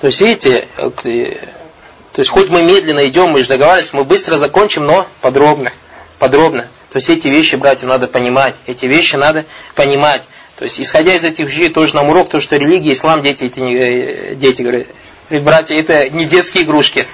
То 0.00 0.08
есть, 0.08 0.20
видите, 0.20 0.68
э, 0.76 0.90
то 0.90 2.20
есть 2.20 2.30
хоть 2.30 2.48
мы 2.48 2.62
медленно 2.62 3.06
идем, 3.08 3.30
мы 3.30 3.42
же 3.42 3.48
договаривались, 3.48 3.92
мы 3.92 4.04
быстро 4.04 4.38
закончим, 4.38 4.84
но 4.84 5.06
подробно. 5.20 5.72
Подробно. 6.18 6.68
То 6.90 6.98
есть 6.98 7.10
эти 7.10 7.28
вещи, 7.28 7.56
братья, 7.56 7.86
надо 7.86 8.06
понимать. 8.06 8.54
Эти 8.66 8.86
вещи 8.86 9.16
надо 9.16 9.46
понимать. 9.74 10.22
То 10.56 10.64
есть, 10.64 10.80
исходя 10.80 11.14
из 11.14 11.24
этих 11.24 11.48
вещей, 11.48 11.68
тоже 11.68 11.94
нам 11.96 12.08
урок, 12.08 12.30
то, 12.30 12.40
что 12.40 12.56
религия, 12.56 12.92
ислам, 12.92 13.20
дети, 13.20 13.52
не, 13.56 13.76
э, 13.76 14.34
дети, 14.36 14.62
говорят, 14.62 14.86
братья, 15.28 15.76
это 15.76 16.08
не 16.10 16.24
детские 16.24 16.62
игрушки. 16.62 17.06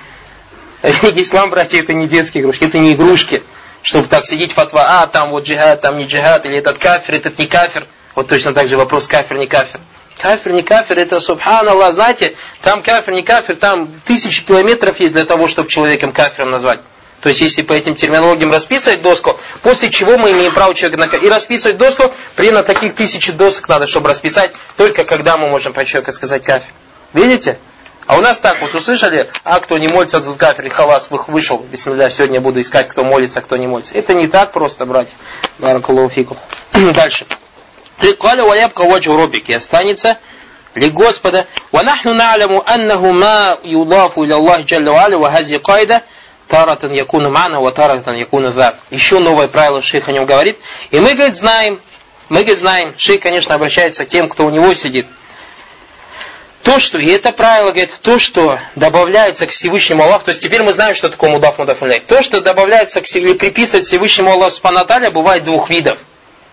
Ислам, 1.15 1.51
братья, 1.51 1.79
это 1.79 1.93
не 1.93 2.09
детские 2.09 2.43
игрушки, 2.43 2.65
это 2.65 2.79
не 2.79 2.95
игрушки. 2.95 3.43
Чтобы 3.83 4.09
так 4.09 4.27
сидеть 4.27 4.53
фатва, 4.53 5.03
а, 5.03 5.07
там 5.07 5.31
вот 5.31 5.45
джихад, 5.45 5.81
там 5.81 5.99
не 5.99 6.07
джихад, 6.07 6.45
или 6.45 6.59
этот 6.59 6.79
кафир, 6.79 7.15
этот 7.15 7.39
не 7.39 7.47
кафир. 7.47 7.87
Вот 8.15 8.29
точно 8.29 8.53
так 8.53 8.69
же 8.69 8.77
вопрос 8.77 9.07
кафир, 9.07 9.39
не 9.39 9.47
кафир. 9.47 9.81
Кафир, 10.19 10.53
не 10.53 10.63
кафир, 10.63 10.99
это 10.99 11.19
субханаллах, 11.19 11.95
знаете, 11.95 12.37
там 12.63 12.83
кафир, 12.83 13.15
не 13.15 13.23
кафир, 13.23 13.57
там 13.57 13.89
тысячи 14.05 14.45
километров 14.45 15.01
есть 15.01 15.15
для 15.15 15.25
того, 15.25 15.49
чтобы 15.49 15.69
человеком 15.69 16.13
кафиром 16.13 16.51
назвать. 16.51 16.81
То 17.23 17.29
есть, 17.29 17.41
если 17.41 17.63
по 17.63 17.73
этим 17.75 17.95
терминологиям 17.95 18.51
расписывать 18.51 19.03
доску, 19.03 19.39
после 19.63 19.91
чего 19.91 20.17
мы 20.19 20.33
имеем 20.33 20.53
право 20.53 20.75
человека 20.75 20.99
на 20.99 21.17
И 21.17 21.29
расписывать 21.29 21.77
доску, 21.77 22.13
примерно 22.35 22.63
таких 22.63 22.95
тысячи 22.95 23.33
досок 23.33 23.69
надо, 23.69 23.87
чтобы 23.87 24.09
расписать, 24.09 24.53
только 24.77 25.05
когда 25.05 25.37
мы 25.37 25.49
можем 25.49 25.75
про 25.75 25.85
человека 25.85 26.13
сказать 26.13 26.43
кафир. 26.43 26.73
Видите? 27.13 27.59
А 28.10 28.18
у 28.18 28.22
нас 28.22 28.40
так 28.40 28.62
вот 28.62 28.74
услышали, 28.76 29.28
а 29.44 29.60
кто 29.60 29.78
не 29.80 29.88
молится, 29.88 30.22
тут 30.22 30.38
кафир, 30.38 30.70
халас 30.70 31.10
вышел, 31.10 31.58
бисмилля, 31.58 32.10
сегодня 32.10 32.40
буду 32.40 32.62
искать, 32.62 32.88
кто 32.88 33.04
молится, 33.04 33.42
кто 33.42 33.58
не 33.58 33.66
молится. 33.66 33.96
Это 33.96 34.14
не 34.14 34.28
так 34.28 34.52
просто, 34.52 34.86
братья. 34.86 35.16
Баракалуфику. 35.58 36.38
Дальше. 36.94 37.26
Каля 38.20 38.44
ваябка 38.44 38.84
ваджу 38.84 39.16
робик, 39.16 39.50
и 39.50 39.54
останется 39.54 40.18
ли 40.76 40.90
Господа. 40.90 41.48
ونحن 41.72 42.16
نعلم 42.16 42.62
أنه 42.62 43.12
ما 43.12 43.58
يضاف 43.64 44.20
إلى 44.20 44.36
الله 44.36 44.60
جل 44.62 44.90
وعلا 44.90 45.18
وهذه 45.18 45.58
قاعدة 45.58 46.04
таратан 46.48 46.92
якуна 46.92 47.30
мана, 47.30 47.60
ва 47.60 47.72
таратан 47.72 48.16
якуна 48.16 48.52
зат. 48.52 48.76
Еще 48.92 49.20
новое 49.20 49.48
правило 49.48 49.82
шейх 49.82 50.08
о 50.10 50.12
нем 50.12 50.26
говорит. 50.26 50.58
И 50.92 51.00
мы, 51.00 51.14
говорит, 51.14 51.36
знаем, 51.36 51.80
мы, 52.30 52.42
говорит, 52.42 52.60
знаем, 52.60 52.94
шейх, 52.98 53.22
конечно, 53.22 53.56
обращается 53.56 54.06
к 54.06 54.10
тем, 54.10 54.30
кто 54.30 54.46
у 54.46 54.50
него 54.50 54.74
сидит, 54.74 55.08
то, 56.63 56.79
что, 56.79 56.99
и 56.99 57.07
это 57.07 57.33
правило, 57.33 57.71
говорит, 57.71 57.91
то, 58.03 58.19
что 58.19 58.59
добавляется 58.77 59.47
к 59.47 59.51
Всевышнему 59.51 60.03
Аллаху, 60.03 60.27
то 60.27 60.31
есть 60.31 60.43
теперь 60.43 60.63
мы 60.63 60.73
знаем, 60.73 60.95
что 60.95 61.09
такое 61.09 61.31
мудаф 61.31 61.59
мудаф 61.59 61.79
То, 62.07 62.23
что 62.23 62.41
добавляется 62.41 63.01
к, 63.01 63.07
или 63.17 63.33
приписывает 63.33 63.87
Всевышнему 63.87 64.31
Аллаху 64.31 64.53
Субхану 64.53 65.11
бывает 65.11 65.45
двух 65.45 65.71
видов. 65.71 65.99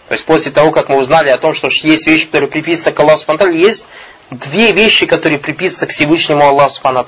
То 0.07 0.13
есть 0.13 0.23
после 0.25 0.51
того, 0.51 0.71
как 0.71 0.87
мы 0.87 0.97
узнали 0.97 1.29
о 1.29 1.37
том, 1.37 1.53
что 1.53 1.67
есть 1.67 2.07
вещи, 2.07 2.27
которые 2.27 2.49
приписываются 2.49 2.91
к 2.93 2.99
Аллаху 3.01 3.19
Субхану 3.19 3.51
есть 3.51 3.85
две 4.31 4.71
вещи, 4.71 5.05
которые 5.05 5.39
приписываются 5.39 5.87
к 5.87 5.89
Всевышнему 5.91 6.45
Аллаху 6.45 6.75
Субхану 6.75 7.05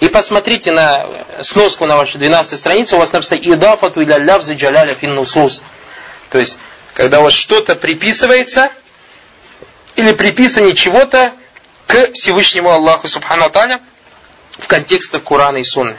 И 0.00 0.08
посмотрите 0.08 0.70
на 0.70 1.06
сноску 1.40 1.86
на 1.86 1.96
вашей 1.96 2.18
12 2.18 2.58
странице, 2.58 2.96
у 2.96 2.98
вас 2.98 3.12
написано 3.12 3.38
«Идафату 3.38 4.02
иля 4.02 4.18
лявзы 4.18 4.54
джаляля 4.54 4.94
фин 4.94 5.14
нусус». 5.14 5.62
То 6.28 6.38
есть, 6.38 6.58
когда 6.92 7.20
у 7.20 7.22
вас 7.22 7.32
что-то 7.32 7.74
приписывается, 7.74 8.68
или 9.96 10.12
приписывание 10.12 10.76
чего-то 10.76 11.32
к 11.88 12.12
Всевышнему 12.12 12.70
Аллаху 12.70 13.08
Субхану 13.08 13.50
Таля 13.50 13.80
в 14.58 14.68
контекстах 14.68 15.24
Корана 15.24 15.56
и 15.56 15.64
Сунны. 15.64 15.98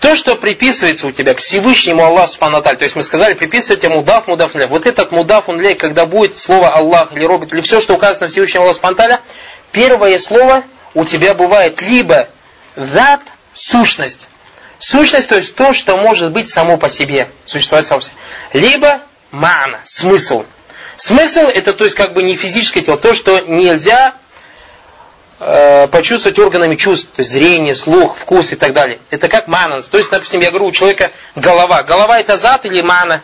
То, 0.00 0.16
что 0.16 0.34
приписывается 0.34 1.06
у 1.06 1.12
тебя 1.12 1.32
к 1.34 1.38
Всевышнему 1.38 2.04
Аллаху 2.04 2.32
Субхану 2.32 2.60
Таля, 2.60 2.76
то 2.76 2.84
есть 2.84 2.96
мы 2.96 3.02
сказали, 3.02 3.34
приписывайте 3.34 3.88
мудаф, 3.88 4.26
мудаф 4.26 4.54
ля. 4.56 4.66
Вот 4.66 4.84
этот 4.84 5.12
мудаф, 5.12 5.48
он 5.48 5.60
ля, 5.60 5.74
когда 5.76 6.06
будет 6.06 6.36
слово 6.36 6.70
Аллах 6.70 7.12
или 7.12 7.24
робот, 7.24 7.52
или 7.52 7.60
все, 7.60 7.80
что 7.80 7.94
указано 7.94 8.26
Всевышнему 8.26 8.64
Аллаху 8.64 8.74
Субхану 8.74 8.96
Таля, 8.96 9.20
первое 9.70 10.18
слово 10.18 10.64
у 10.92 11.04
тебя 11.04 11.34
бывает 11.34 11.80
либо 11.82 12.28
зат, 12.76 13.20
сущность. 13.54 14.28
Сущность, 14.80 15.28
то 15.28 15.36
есть 15.36 15.54
то, 15.54 15.72
что 15.72 15.96
может 15.98 16.32
быть 16.32 16.50
само 16.50 16.76
по 16.76 16.88
себе, 16.88 17.28
существовать 17.46 17.86
само 17.86 18.00
по 18.00 18.06
себе. 18.06 18.16
Либо 18.54 19.00
мана, 19.30 19.80
смысл. 19.84 20.44
Смысл 20.96 21.42
это 21.42 21.72
то 21.72 21.84
есть 21.84 21.96
как 21.96 22.12
бы 22.12 22.24
не 22.24 22.34
физическое 22.34 22.82
тело, 22.82 22.98
то, 22.98 23.14
что 23.14 23.38
нельзя 23.40 24.14
Э, 25.44 25.88
почувствовать 25.88 26.38
органами 26.38 26.76
чувств, 26.76 27.08
то 27.16 27.20
есть 27.20 27.32
зрение, 27.32 27.74
слух, 27.74 28.16
вкус 28.16 28.52
и 28.52 28.56
так 28.56 28.72
далее. 28.74 29.00
Это 29.10 29.26
как 29.26 29.48
мана. 29.48 29.82
То 29.82 29.98
есть, 29.98 30.08
допустим, 30.08 30.40
я 30.40 30.50
говорю, 30.50 30.66
у 30.66 30.72
человека 30.72 31.10
голова. 31.34 31.82
Голова 31.82 32.20
это 32.20 32.36
зад 32.36 32.64
или 32.64 32.80
мана? 32.80 33.22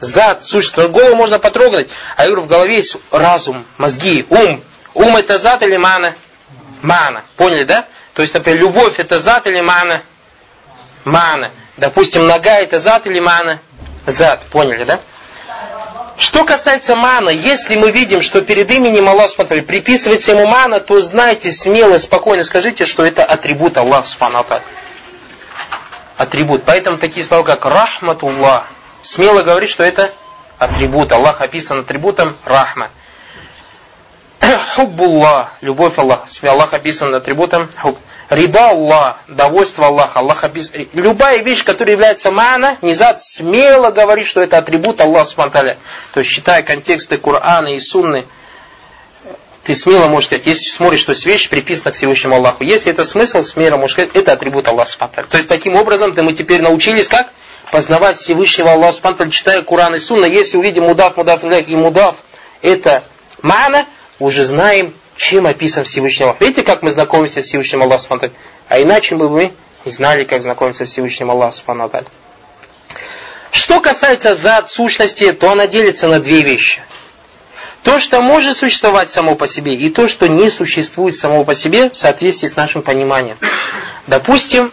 Зад, 0.00 0.44
существо. 0.44 0.86
Голову 0.88 1.14
можно 1.14 1.38
потрогать. 1.38 1.88
А 2.16 2.24
я 2.24 2.28
говорю, 2.28 2.42
в 2.42 2.48
голове 2.48 2.76
есть 2.76 2.98
разум, 3.10 3.64
мозги, 3.78 4.26
ум. 4.28 4.62
Ум 4.92 5.16
это 5.16 5.38
зад 5.38 5.62
или 5.62 5.78
мана? 5.78 6.14
Мана. 6.82 7.24
Поняли, 7.36 7.64
да? 7.64 7.86
То 8.12 8.20
есть, 8.20 8.34
например, 8.34 8.60
любовь 8.60 8.98
это 8.98 9.18
зад 9.18 9.46
или 9.46 9.62
мана? 9.62 10.02
Мана. 11.04 11.52
Допустим, 11.78 12.26
нога 12.26 12.58
это 12.58 12.78
зад 12.78 13.06
или 13.06 13.18
мана? 13.18 13.62
Зад. 14.04 14.42
Поняли, 14.50 14.84
да? 14.84 15.00
Что 16.18 16.44
касается 16.44 16.96
мана, 16.96 17.28
если 17.28 17.76
мы 17.76 17.90
видим, 17.90 18.22
что 18.22 18.40
перед 18.40 18.70
именем 18.70 19.08
Аллаха 19.08 19.28
смотрели, 19.28 19.60
приписывается 19.60 20.32
ему 20.32 20.46
мана, 20.46 20.80
то 20.80 21.00
знайте 21.00 21.50
смело, 21.50 21.98
спокойно 21.98 22.42
скажите, 22.42 22.86
что 22.86 23.04
это 23.04 23.22
атрибут 23.24 23.76
Аллаха 23.76 24.06
Субхану 24.06 24.44
Атрибут. 26.16 26.62
Поэтому 26.64 26.96
такие 26.96 27.24
слова, 27.24 27.42
как 27.42 27.66
рахматуллах, 27.66 28.66
смело 29.02 29.42
говорить, 29.42 29.68
что 29.68 29.84
это 29.84 30.12
атрибут. 30.58 31.12
Аллах 31.12 31.42
описан 31.42 31.80
атрибутом 31.80 32.36
рахма. 32.44 32.90
Хуббуллах, 34.74 35.52
любовь 35.60 35.98
Аллаха. 35.98 36.26
Аллах 36.44 36.72
описан 36.72 37.14
атрибутом 37.14 37.68
хуб. 37.78 37.98
Рида 38.28 38.70
Аллах, 38.70 39.18
довольство 39.28 39.86
Аллаха. 39.86 40.18
Аллах 40.18 40.42
описывает. 40.42 40.88
Любая 40.94 41.42
вещь, 41.42 41.64
которая 41.64 41.92
является 41.94 42.30
мана, 42.30 42.76
низад 42.82 43.22
смело 43.22 43.90
говорит, 43.90 44.26
что 44.26 44.40
это 44.40 44.58
атрибут 44.58 45.00
Аллаха 45.00 45.30
Субтитры. 45.30 45.76
То 46.12 46.20
есть, 46.20 46.32
считая 46.32 46.62
контексты 46.62 47.18
Корана 47.18 47.68
и 47.68 47.78
Сунны, 47.78 48.26
ты 49.62 49.74
смело 49.76 50.06
можешь 50.06 50.28
сказать, 50.28 50.46
если 50.46 50.68
смотришь, 50.68 51.00
что 51.00 51.12
вещь 51.12 51.48
приписана 51.48 51.92
к 51.92 51.94
Всевышнему 51.94 52.36
Аллаху. 52.36 52.64
Если 52.64 52.90
это 52.90 53.04
смысл, 53.04 53.44
смело 53.44 53.76
можешь 53.76 53.94
сказать, 53.94 54.10
это 54.14 54.32
атрибут 54.32 54.66
Аллаха 54.66 54.90
Субтитры. 54.90 55.26
То 55.26 55.36
есть, 55.36 55.48
таким 55.48 55.76
образом, 55.76 56.12
мы 56.16 56.32
теперь 56.32 56.62
научились 56.62 57.08
как? 57.08 57.28
Познавать 57.70 58.16
Всевышнего 58.16 58.72
Аллаха 58.72 58.94
Субтитры, 58.94 59.30
читая 59.30 59.62
Коран 59.62 59.94
и 59.94 60.00
Сунна. 60.00 60.24
Если 60.24 60.56
увидим 60.56 60.84
мудав, 60.84 61.16
мудав, 61.16 61.44
и 61.44 61.76
мудав, 61.76 62.16
это 62.60 63.04
мана, 63.42 63.86
уже 64.18 64.44
знаем, 64.44 64.94
чем 65.16 65.46
описан 65.46 65.84
Всевышний 65.84 66.24
Аллах. 66.24 66.40
Видите, 66.40 66.62
как 66.62 66.82
мы 66.82 66.90
знакомимся 66.90 67.42
с 67.42 67.46
Всевышним 67.46 67.82
Аллахом 67.82 68.20
А 68.68 68.80
иначе 68.80 69.16
бы 69.16 69.28
мы 69.28 69.52
не 69.84 69.92
знали, 69.92 70.24
как 70.24 70.42
знакомиться 70.42 70.86
с 70.86 70.90
Всевышним 70.90 71.30
Аллахом 71.30 71.90
Что 73.50 73.80
касается 73.80 74.36
зад 74.36 74.70
сущности, 74.70 75.32
то 75.32 75.50
она 75.50 75.66
делится 75.66 76.08
на 76.08 76.20
две 76.20 76.42
вещи. 76.42 76.82
То, 77.82 78.00
что 78.00 78.20
может 78.20 78.58
существовать 78.58 79.10
само 79.10 79.36
по 79.36 79.46
себе, 79.46 79.76
и 79.76 79.90
то, 79.90 80.08
что 80.08 80.26
не 80.26 80.50
существует 80.50 81.14
само 81.14 81.44
по 81.44 81.54
себе 81.54 81.88
в 81.88 81.96
соответствии 81.96 82.48
с 82.48 82.56
нашим 82.56 82.82
пониманием. 82.82 83.38
Допустим, 84.08 84.72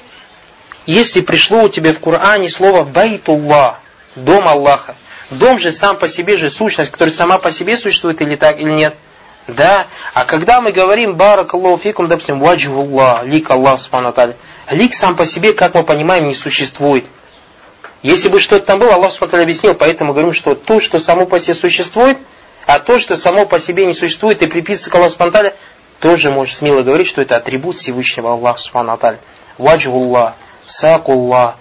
если 0.88 1.21
пришло 1.21 1.63
у 1.63 1.69
тебя 1.69 1.93
в 1.93 1.99
Коране 1.99 2.49
слово 2.49 2.84
«байтуллах», 2.84 3.79
«дом 4.15 4.47
Аллаха», 4.47 4.97
дом 5.29 5.60
же 5.60 5.71
сам 5.71 5.97
по 5.97 6.08
себе 6.08 6.38
же 6.38 6.49
сущность, 6.49 6.91
которая 6.91 7.13
сама 7.13 7.38
по 7.38 7.51
себе 7.51 7.77
существует 7.77 8.19
или 8.21 8.36
так, 8.36 8.58
или 8.58 8.71
нет– 8.71 8.95
да? 9.47 9.88
А 10.13 10.25
когда 10.25 10.62
мы 10.62 10.71
говорим 10.71 11.15
барак 11.15 11.53
Аллаху 11.53 11.77
фикум, 11.77 12.08
допустим, 12.08 12.39
ваджхуллах, 12.39 13.25
лик 13.25 13.49
Аллах 13.49 13.79
Субхану 13.79 14.13
Лик 14.69 14.93
сам 14.93 15.15
по 15.15 15.25
себе, 15.25 15.53
как 15.53 15.73
мы 15.73 15.84
понимаем, 15.84 16.27
не 16.27 16.34
существует. 16.36 17.06
Если 18.01 18.29
бы 18.29 18.39
что-то 18.39 18.65
там 18.65 18.79
было, 18.79 18.95
Аллах 18.95 19.12
Субхану 19.12 19.43
объяснил, 19.43 19.73
поэтому 19.73 20.13
говорим, 20.13 20.34
что 20.34 20.56
то, 20.56 20.79
что 20.79 20.99
само 20.99 21.25
по 21.25 21.39
себе 21.39 21.53
существует, 21.56 22.17
а 22.65 22.79
то, 22.79 22.99
что 22.99 23.15
само 23.17 23.45
по 23.45 23.60
себе 23.60 23.86
не 23.86 23.93
существует 23.93 24.41
и 24.41 24.47
приписывается 24.47 24.89
к 24.89 24.95
Аллаху 24.95 25.12
Субхану 25.12 25.51
тоже 25.99 26.32
можешь 26.32 26.58
смело 26.58 26.82
говорить, 26.82 27.08
что 27.08 27.21
это 27.21 27.38
атрибут 27.38 27.77
Всевышнего 27.77 28.34
Аллаха 28.34 28.60
Субхану 28.60 28.99
Ваджхуллах, 29.58 30.34
сакуллах, 30.67 31.56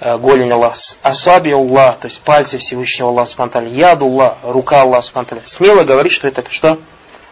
э, 0.00 0.16
голень 0.18 0.50
Аллах, 0.50 0.74
асаби 1.02 1.50
Аллах, 1.52 2.00
то 2.00 2.06
есть 2.06 2.20
пальцы 2.22 2.58
Всевышнего 2.58 3.10
Аллаха 3.10 3.30
Субхану 3.30 3.68
Ядуллах, 3.68 4.38
рука 4.42 4.82
Аллаха 4.82 5.02
Субхану 5.02 5.42
Смело 5.44 5.84
говорить, 5.84 6.12
что 6.12 6.26
это 6.26 6.44
что? 6.48 6.78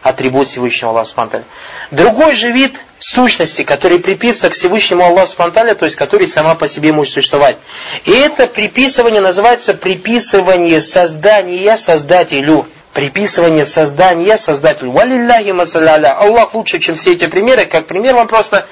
Атрибут 0.01 0.47
Всевышнего 0.47 0.91
Аллаха 0.91 1.09
Субтитры. 1.09 1.43
Другой 1.91 2.35
же 2.35 2.51
вид 2.51 2.75
сущности, 2.99 3.63
который 3.63 3.99
приписывается 3.99 4.49
к 4.49 4.53
Всевышнему 4.53 5.03
Аллаху 5.03 5.27
Субтитры, 5.27 5.75
то 5.75 5.85
есть 5.85 5.97
который 5.97 6.27
сама 6.27 6.55
по 6.55 6.67
себе 6.67 6.91
может 6.91 7.13
существовать. 7.13 7.57
И 8.05 8.11
это 8.11 8.47
приписывание 8.47 9.21
называется 9.21 9.73
приписывание 9.73 10.81
создания 10.81 11.77
Создателю. 11.77 12.67
Приписывание 12.93 13.65
создания 13.65 14.37
Создателю. 14.37 14.91
Валилляхи 14.91 15.51
масаляля. 15.51 16.17
Аллах 16.17 16.53
лучше, 16.53 16.79
чем 16.79 16.95
все 16.95 17.13
эти 17.13 17.27
примеры. 17.27 17.65
Как 17.65 17.85
пример 17.85 18.15
вам 18.15 18.27
просто... 18.27 18.65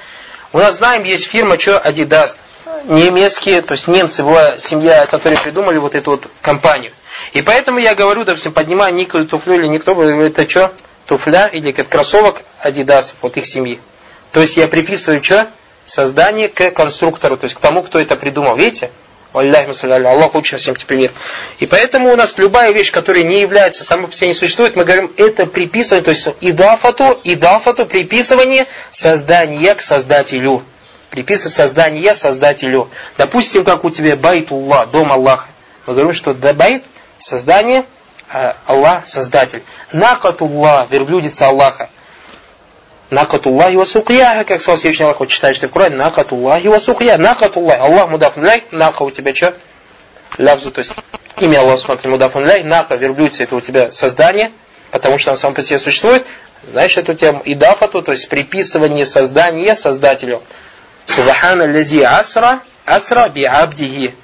У 0.53 0.57
нас 0.57 0.77
знаем, 0.77 1.03
есть 1.03 1.25
фирма, 1.25 1.59
что 1.59 1.77
Adidas. 1.77 2.37
Немецкие, 2.85 3.61
то 3.61 3.73
есть 3.73 3.87
немцы, 3.87 4.23
была 4.23 4.57
семья, 4.57 5.05
которые 5.05 5.39
придумали 5.39 5.77
вот 5.77 5.95
эту 5.95 6.11
вот 6.11 6.27
компанию. 6.41 6.91
И 7.33 7.41
поэтому 7.41 7.79
я 7.79 7.95
говорю, 7.95 8.23
допустим, 8.23 8.53
поднимаю 8.53 8.93
никакую 8.93 9.27
туфлю 9.27 9.55
или 9.55 9.67
никто, 9.67 10.01
это 10.01 10.49
что? 10.49 10.71
Туфля 11.05 11.47
или 11.47 11.71
кроссовок 11.71 12.41
Адидасов, 12.59 13.17
вот 13.21 13.37
их 13.37 13.45
семьи. 13.45 13.79
То 14.31 14.41
есть 14.41 14.57
я 14.57 14.67
приписываю 14.67 15.23
что? 15.23 15.47
Создание 15.85 16.49
к 16.49 16.71
конструктору, 16.71 17.37
то 17.37 17.45
есть 17.45 17.55
к 17.55 17.59
тому, 17.59 17.83
кто 17.83 17.99
это 17.99 18.15
придумал. 18.15 18.55
Видите? 18.55 18.91
Аллах 19.33 20.33
лучше 20.33 20.57
всем 20.57 20.75
тебе 20.75 20.87
пример. 20.87 21.11
И 21.59 21.65
поэтому 21.65 22.11
у 22.11 22.15
нас 22.15 22.37
любая 22.37 22.71
вещь, 22.71 22.91
которая 22.91 23.23
не 23.23 23.41
является 23.41 23.83
самой 23.83 24.07
по 24.07 24.13
себе 24.13 24.29
не 24.29 24.33
существует, 24.33 24.75
мы 24.75 24.85
говорим, 24.85 25.11
это 25.17 25.45
приписывание, 25.45 26.03
то 26.03 26.11
есть 26.11 26.27
идафату, 26.39 27.19
идафату, 27.23 27.85
приписывание 27.85 28.65
создания 28.91 29.75
к 29.75 29.81
создателю. 29.81 30.63
Приписывать 31.09 31.53
создание 31.53 32.15
создателю. 32.15 32.89
Допустим, 33.17 33.63
как 33.63 33.83
у 33.83 33.89
тебя 33.89 34.15
байтуллах, 34.15 34.89
дом 34.91 35.11
Аллаха. 35.11 35.49
Мы 35.85 35.93
говорим, 35.93 36.13
что 36.13 36.33
байт, 36.33 36.83
создание– 37.19 37.83
Аллах 38.27 39.05
Создатель. 39.05 39.63
Накатуллах, 39.91 40.89
верблюдица 40.89 41.47
Аллаха. 41.47 41.89
Накатуллах 43.09 43.71
и 43.71 43.77
васукьяха, 43.77 44.43
как 44.43 44.61
сказал 44.61 44.77
Всевышний 44.77 45.05
Аллах, 45.05 45.19
вот 45.19 45.29
читаешь 45.29 45.59
ты 45.59 45.67
в 45.67 45.71
Коране, 45.71 45.95
накатуллах 45.95 46.63
и 46.63 46.67
васукья, 46.67 47.17
накатуллах. 47.17 47.79
Аллах 47.79 48.09
мудафун 48.09 48.43
ляй, 48.43 48.63
нака 48.71 49.05
у 49.05 49.11
тебя 49.11 49.33
что? 49.35 49.53
Лявзу, 50.37 50.71
то 50.71 50.79
есть 50.79 50.93
имя 51.39 51.59
Аллаха 51.59 51.77
смотри, 51.77 52.09
мудафун 52.09 52.45
ляй, 52.45 52.63
нака, 52.63 52.95
верблюдица, 52.95 53.43
это 53.43 53.55
у 53.55 53.61
тебя 53.61 53.91
создание, 53.91 54.51
потому 54.91 55.19
что 55.19 55.31
оно 55.31 55.37
само 55.37 55.53
по 55.53 55.61
себе 55.61 55.77
существует. 55.79 56.25
Знаешь, 56.71 56.97
это 56.97 57.11
у 57.11 57.15
тебя 57.15 57.41
идафату, 57.45 58.01
то 58.01 58.11
есть 58.11 58.27
приписывание 58.27 59.05
создания 59.05 59.75
Создателю. 59.75 60.41
Субхана 61.05 61.65
лази 61.65 62.01
асра, 62.01 62.61
асра 62.85 63.29
би 63.29 63.43
абдихи. 63.43 64.15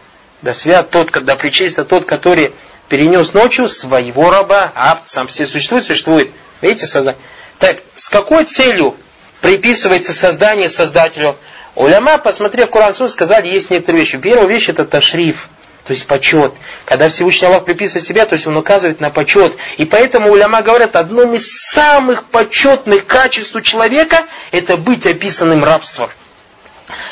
Да 0.42 0.54
свят 0.56 0.90
тот, 0.90 1.12
когда 1.12 1.36
причастится 1.36 1.86
тот, 1.86 2.06
который 2.06 2.52
перенес 2.92 3.32
ночью 3.32 3.70
своего 3.70 4.30
раба, 4.30 4.74
а 4.76 5.00
сам 5.06 5.28
все 5.28 5.46
существует, 5.46 5.86
существует. 5.86 6.30
Видите, 6.60 6.86
создание. 6.86 7.22
Так, 7.58 7.78
с 7.96 8.10
какой 8.10 8.44
целью 8.44 8.98
приписывается 9.40 10.12
создание 10.12 10.68
Создателю? 10.68 11.38
Уляма, 11.76 12.18
посмотрев 12.18 12.70
Коран 12.70 12.94
Сун, 12.94 13.08
сказали, 13.08 13.48
есть 13.48 13.70
некоторые 13.70 14.02
вещи. 14.02 14.18
Первая 14.18 14.46
вещь 14.46 14.68
это 14.68 14.84
ташриф, 14.84 15.48
то 15.86 15.92
есть 15.92 16.06
почет. 16.06 16.54
Когда 16.84 17.08
Всевышний 17.08 17.48
Аллах 17.48 17.64
приписывает 17.64 18.06
себя, 18.06 18.26
то 18.26 18.34
есть 18.34 18.46
он 18.46 18.58
указывает 18.58 19.00
на 19.00 19.10
почет. 19.10 19.54
И 19.78 19.86
поэтому 19.86 20.30
уляма 20.30 20.62
говорят, 20.62 20.98
одно 20.98 21.34
из 21.34 21.50
самых 21.50 22.26
почетных 22.26 23.06
качеств 23.06 23.56
у 23.56 23.62
человека, 23.62 24.26
это 24.52 24.76
быть 24.76 25.06
описанным 25.06 25.64
рабством. 25.64 26.10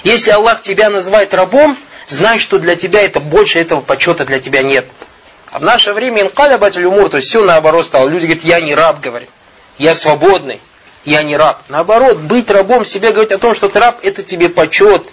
Если 0.03 0.29
Аллах 0.31 0.61
тебя 0.61 0.89
называет 0.89 1.33
рабом, 1.33 1.77
знай, 2.07 2.37
что 2.37 2.59
для 2.59 2.75
тебя 2.75 3.01
это 3.01 3.21
больше 3.21 3.59
этого 3.59 3.79
почета 3.79 4.25
для 4.25 4.41
тебя 4.41 4.61
нет. 4.61 4.85
А 5.51 5.59
в 5.59 5.63
наше 5.63 5.93
время 5.93 6.21
инкалябатель 6.21 6.85
умур, 6.85 7.09
то 7.09 7.17
есть 7.17 7.29
все 7.29 7.43
наоборот 7.43 7.85
стало. 7.85 8.07
Люди 8.07 8.25
говорят, 8.25 8.43
я 8.43 8.61
не 8.61 8.75
раб, 8.75 8.99
говорит. 8.99 9.29
Я 9.77 9.95
свободный, 9.95 10.59
я 11.05 11.23
не 11.23 11.35
раб. 11.37 11.61
Наоборот, 11.69 12.17
быть 12.17 12.51
рабом, 12.51 12.85
себе 12.85 13.11
говорить 13.11 13.31
о 13.31 13.39
том, 13.39 13.55
что 13.55 13.69
ты 13.69 13.79
раб, 13.79 13.99
это 14.03 14.21
тебе 14.21 14.49
почет. 14.49 15.07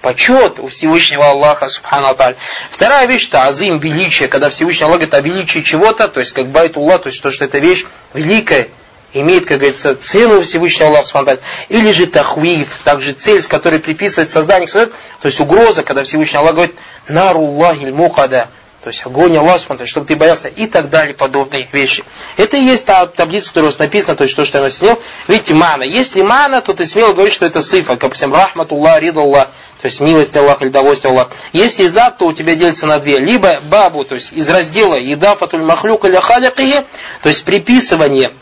Почет 0.00 0.58
у 0.58 0.68
Всевышнего 0.68 1.30
Аллаха, 1.30 1.68
субхану 1.68 2.08
аталь. 2.08 2.36
Вторая 2.70 3.06
вещь, 3.06 3.28
это 3.28 3.46
азим, 3.46 3.78
величие. 3.78 4.28
Когда 4.28 4.50
Всевышний 4.50 4.84
Аллах 4.84 4.98
говорит 4.98 5.14
о 5.14 5.20
величии 5.20 5.60
чего-то, 5.60 6.08
то 6.08 6.20
есть 6.20 6.32
как 6.32 6.50
байтуллах, 6.50 7.02
то 7.02 7.08
есть 7.08 7.22
то, 7.22 7.30
что 7.30 7.46
эта 7.46 7.58
вещь 7.58 7.86
великая, 8.12 8.68
имеет, 9.14 9.46
как 9.46 9.58
говорится, 9.58 9.94
цену 9.94 10.42
Всевышнего 10.42 10.88
Аллаха 10.88 11.06
Субхану 11.06 11.38
или 11.68 11.90
же 11.92 12.06
тахвив, 12.06 12.80
также 12.84 13.12
цель, 13.12 13.40
с 13.40 13.48
которой 13.48 13.80
приписывает 13.80 14.30
создание, 14.30 14.66
то 14.68 14.90
есть 15.22 15.40
угроза, 15.40 15.82
когда 15.82 16.04
Всевышний 16.04 16.38
Аллах 16.38 16.54
говорит 16.54 16.74
наруллахиль 17.08 17.92
мухада, 17.92 18.48
то 18.84 18.90
есть 18.90 19.06
огонь 19.06 19.34
Аллаха 19.38 19.86
чтобы 19.86 20.06
ты 20.06 20.14
боялся 20.14 20.48
и 20.48 20.66
так 20.66 20.90
далее, 20.90 21.14
подобные 21.14 21.66
вещи. 21.72 22.04
Это 22.36 22.58
и 22.58 22.64
есть 22.64 22.84
та 22.84 23.06
таблица, 23.06 23.48
которая 23.48 23.68
у 23.68 23.70
вас 23.70 23.78
написана, 23.78 24.14
то 24.14 24.24
есть 24.24 24.36
то, 24.36 24.44
что 24.44 24.62
я 24.62 24.68
снял. 24.68 25.00
Видите, 25.26 25.54
мана. 25.54 25.84
Если 25.84 26.20
мана, 26.20 26.60
то 26.60 26.74
ты 26.74 26.84
смело 26.84 27.14
говоришь, 27.14 27.32
что 27.32 27.46
это 27.46 27.62
сифа, 27.62 27.92
как, 27.92 28.00
допустим, 28.00 28.34
рахматуллах, 28.34 29.00
ридаллах, 29.00 29.46
то 29.80 29.86
есть 29.86 30.00
милость 30.00 30.36
Аллаха 30.36 30.64
или 30.64 30.70
довольство 30.70 31.08
Аллаха. 31.08 31.30
Если 31.54 31.86
зад, 31.86 32.18
то 32.18 32.26
у 32.26 32.34
тебя 32.34 32.56
делится 32.56 32.86
на 32.86 32.98
две. 32.98 33.20
Либо 33.20 33.62
бабу, 33.62 34.04
то 34.04 34.16
есть 34.16 34.34
из 34.34 34.50
раздела 34.50 34.96
едафатуль 34.96 35.64
махлюк 35.64 36.04
или 36.04 36.16
халякие, 36.16 36.84
то 37.22 37.30
есть 37.30 37.42
приписывание 37.46 38.34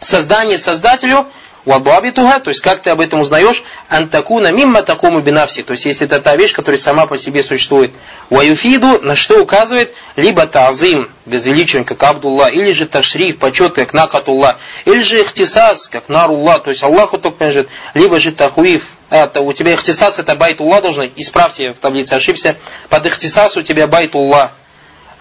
создание 0.00 0.58
создателю, 0.58 1.26
вадабитуха, 1.64 2.40
то 2.40 2.50
есть 2.50 2.60
как 2.60 2.82
ты 2.82 2.90
об 2.90 3.00
этом 3.00 3.20
узнаешь, 3.20 3.62
антакуна 3.88 4.50
мимма 4.50 4.82
такому 4.82 5.20
бинавси, 5.20 5.62
то 5.62 5.72
есть 5.72 5.84
если 5.84 6.06
это 6.06 6.20
та 6.20 6.36
вещь, 6.36 6.54
которая 6.54 6.80
сама 6.80 7.06
по 7.06 7.16
себе 7.16 7.42
существует. 7.42 7.92
Ваюфиду, 8.30 9.00
на 9.02 9.14
что 9.14 9.40
указывает, 9.40 9.92
либо 10.16 10.46
тазим, 10.46 11.10
безвеличен, 11.26 11.84
как 11.84 12.02
Абдулла, 12.02 12.48
или 12.48 12.72
же 12.72 12.86
ташриф, 12.86 13.38
почет, 13.38 13.74
как 13.74 13.92
накатулла, 13.92 14.56
или 14.84 15.02
же 15.02 15.20
اختصاص, 15.22 15.88
как 15.88 16.08
نار 16.08 16.25
الله, 16.25 16.58
то 16.58 16.70
есть 16.70 16.82
Аллаху 16.82 17.18
только 17.18 17.38
принадлежит, 17.38 17.68
либо 17.94 18.18
же 18.18 18.32
تخويف, 18.32 18.84
это, 19.10 19.40
у 19.40 19.52
тебя 19.52 19.74
اختصاص 19.74 20.18
это 20.18 20.34
بيت 20.34 20.57
الله 20.57 20.80
должен, 20.80 21.12
исправьте 21.16 21.72
в 21.72 21.78
таблице, 21.78 22.14
ошибся, 22.14 22.56
под 22.88 23.06
اختصاص 23.06 23.56
у 23.56 23.62
тебя 23.62 23.86
بيت 23.86 24.14
الله, 24.14 24.52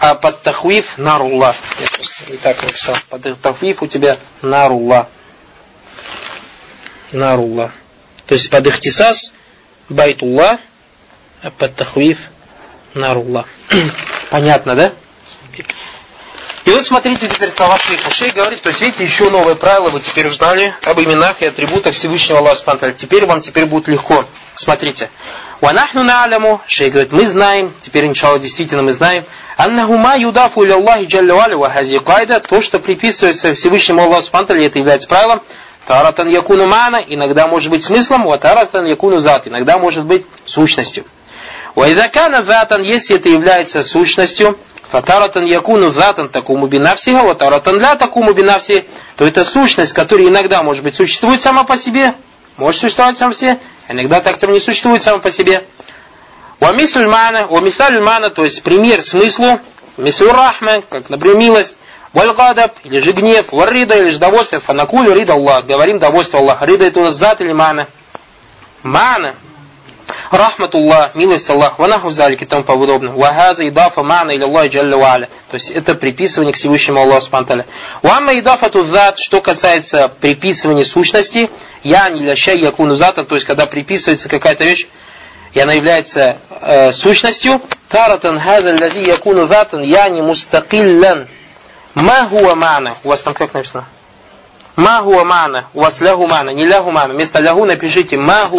а 0.02 0.16
под 0.16 0.42
تخويف 0.42 0.98
نار 0.98 1.17
الله. 1.17 1.54
Я 1.80 1.88
просто 1.96 2.32
не 2.32 2.38
так 2.38 2.64
написал. 2.64 2.96
Под 3.10 3.40
تخويف 3.40 3.84
у 3.84 3.88
тебя 3.88 4.18
نار 4.42 4.65
الله. 4.65 5.10
نار 7.12 7.32
الله. 7.32 7.72
То 8.26 8.34
есть 8.34 8.50
под 8.50 8.68
اختصاص 8.68 9.34
بيت 9.90 10.20
الله, 10.20 10.60
а 11.42 11.52
под 11.52 11.76
تخويف 11.76 12.30
نار 12.94 13.11
الله. 13.11 13.46
Понятно, 14.30 14.76
да? 14.76 14.92
И 16.64 16.70
вот 16.70 16.86
смотрите 16.86 17.28
теперь 17.28 17.50
слова 17.50 17.76
Шейх 17.78 18.08
Ушей 18.08 18.30
говорит, 18.30 18.62
то 18.62 18.70
есть 18.70 18.82
видите, 18.82 19.04
еще 19.04 19.30
новое 19.30 19.56
правило 19.56 19.90
вы 19.90 20.00
теперь 20.00 20.28
узнали 20.28 20.76
об 20.84 21.00
именах 21.00 21.42
и 21.42 21.46
атрибутах 21.46 21.96
Всевышнего 21.96 22.40
Аллаха 22.40 22.92
Теперь 22.94 23.26
вам 23.26 23.42
теперь 23.42 23.66
будет 23.66 23.88
легко. 23.88 24.26
Смотрите. 24.56 25.10
Ванахну 25.60 26.04
на'ляму, 26.04 26.62
Шейх 26.68 26.94
говорит, 26.94 27.12
мы 27.12 27.26
знаем, 27.26 27.74
теперь 27.82 28.06
иншалла 28.06 28.40
действительно 28.40 28.84
мы 28.84 28.94
знаем, 28.94 29.26
Аннаху 29.58 29.98
ма 29.98 30.16
юдафу 30.16 30.62
Аллахи 30.62 31.06
джалля 31.06 31.58
ва 31.58 31.70
хази 31.70 32.00
то, 32.00 32.62
что 32.62 32.80
приписывается 32.80 33.54
Всевышнему 33.54 34.04
Аллаху 34.04 34.22
Субтитры, 34.22 34.64
это 34.64 34.80
является 34.80 35.08
правилом, 35.08 35.42
таратан 35.88 36.30
якуну 36.30 36.68
мана, 36.68 36.98
иногда 37.06 37.48
может 37.48 37.70
быть 37.70 37.84
смыслом, 37.84 38.26
ва 38.26 38.38
таратан 38.38 38.86
якуну 38.86 39.20
зат, 39.20 39.48
иногда 39.48 39.78
может 39.78 40.06
быть 40.06 40.26
сущностью. 40.46 41.06
Ва 41.76 41.92
идакана 41.92 42.44
затан, 42.44 42.82
если 42.82 43.16
это 43.16 43.30
является 43.30 43.84
сущностью, 43.84 44.58
фатаратан 44.92 45.46
якуну 45.46 45.90
затан 45.90 46.28
такому 46.30 46.68
бинавсиха, 46.68 47.24
ва 47.24 47.34
таратан 47.36 47.80
ля 47.80 47.96
такому 47.96 48.34
бинавси, 48.34 48.86
то 49.16 49.26
это 49.26 49.44
сущность, 49.44 49.94
которая 49.94 50.28
иногда 50.28 50.64
может 50.64 50.84
быть 50.84 50.96
существует 50.96 51.42
сама 51.42 51.64
по 51.64 51.78
себе, 51.78 52.14
может 52.58 52.82
существовать 52.82 53.18
сам 53.18 53.32
все, 53.32 53.58
иногда 53.88 54.20
так 54.20 54.42
не 54.48 54.60
существует 54.60 55.02
сама 55.02 55.20
по 55.20 55.32
себе. 55.32 55.64
Уамислюль 56.60 57.08
мана, 57.08 57.48
уамисалюль 57.48 58.04
мана, 58.04 58.30
то 58.30 58.44
есть 58.44 58.62
пример 58.64 59.02
смыслу, 59.02 59.60
мислю 59.98 60.32
рахма, 60.32 60.84
как, 60.90 61.10
например, 61.10 61.38
милость, 61.38 61.78
вальгадаб, 62.14 62.74
или 62.84 63.00
же 63.00 63.12
гнев, 63.12 63.52
варрида, 63.52 63.98
или 63.98 64.10
же 64.10 64.20
довольствие, 64.20 64.60
фанакулю, 64.60 65.14
рида 65.14 65.34
Аллах, 65.34 65.66
говорим 65.66 66.00
довольство 66.00 66.40
Аллаха, 66.40 66.66
рида 66.66 66.86
это 66.86 67.00
у 67.00 67.04
нас 67.04 67.16
зат 67.16 67.42
или 67.42 67.54
мана. 67.54 67.88
Мана, 68.84 69.36
рахматуллах, 70.32 71.16
милость 71.16 71.50
Аллах, 71.50 71.78
ванаху 71.80 72.10
залики 72.10 72.44
и 72.44 72.48
тому 72.48 72.64
подобное. 72.64 73.14
Вахаза 73.14 73.68
идафа 73.68 74.04
мана 74.04 74.32
или 74.32 74.44
Аллах 74.44 74.68
джалля 74.68 74.98
ва'аля. 74.98 75.30
То 75.50 75.56
есть 75.56 75.72
это 75.72 75.96
приписывание 75.96 76.54
к 76.54 76.58
Всевышнему 76.58 77.02
Аллаху 77.02 77.22
Субтитры. 77.22 77.66
Уамма 78.02 78.38
идафату 78.38 78.84
зат, 78.84 79.20
что 79.20 79.42
касается 79.42 80.08
приписывания 80.08 80.84
сущности, 80.84 81.50
я 81.84 82.10
не 82.10 82.22
лящай 82.22 82.60
якуну 82.60 82.96
затан, 82.96 83.26
то 83.26 83.36
есть 83.36 83.46
когда 83.46 83.66
приписывается 83.66 84.30
какая-то 84.30 84.64
вещь, 84.64 84.88
и 85.54 85.60
она 85.60 85.74
является 85.74 86.38
э, 86.50 86.94
сущностью. 86.94 87.62
Таратан 87.90 88.40
хаза 88.40 88.78
лази 88.80 89.04
якуну 89.04 89.48
затан 89.48 89.82
яни 89.82 90.22
мустакиллян. 90.22 91.28
Ма 91.96 92.28
хуа 92.30 92.56
мана. 92.56 92.96
У 93.04 93.10
вас 93.10 93.22
там 93.22 93.34
как 93.34 93.54
написано? 93.54 93.86
Ма 94.76 95.02
хуа 95.02 95.24
мана. 95.24 95.68
У 95.74 95.82
вас 95.82 96.00
лягу 96.00 96.28
мана. 96.28 96.52
Не 96.52 96.66
лягу 96.66 96.92
мана. 96.92 97.14
Вместо 97.14 97.40
лягу 97.40 97.66
напишите 97.66 98.18
ма. 98.18 98.50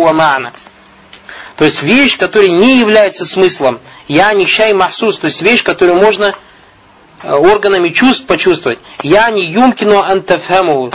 То 1.56 1.64
есть 1.64 1.82
вещь, 1.82 2.18
которая 2.18 2.50
не 2.50 2.78
является 2.78 3.24
смыслом. 3.24 3.80
Я 4.08 4.32
не 4.32 4.46
чай 4.46 4.72
махсус. 4.72 5.18
То 5.18 5.26
есть 5.26 5.42
вещь, 5.42 5.62
которую 5.62 5.98
можно 5.98 6.34
э, 7.22 7.32
органами 7.32 7.90
чувств 7.90 8.26
почувствовать. 8.26 8.78
Я 9.02 9.30
не 9.30 9.46
юмкину 9.46 10.00
антафхаму. 10.02 10.90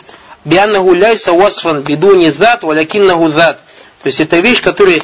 Бианнаху 0.46 0.94
ляйса 0.94 1.34
васфан 1.34 1.82
бидуни 1.82 2.32
зат, 2.32 2.64
валякиннаху 2.64 3.30
зат. 3.30 3.60
То 4.04 4.08
есть 4.08 4.20
это 4.20 4.40
вещь, 4.40 4.62
которая 4.62 5.02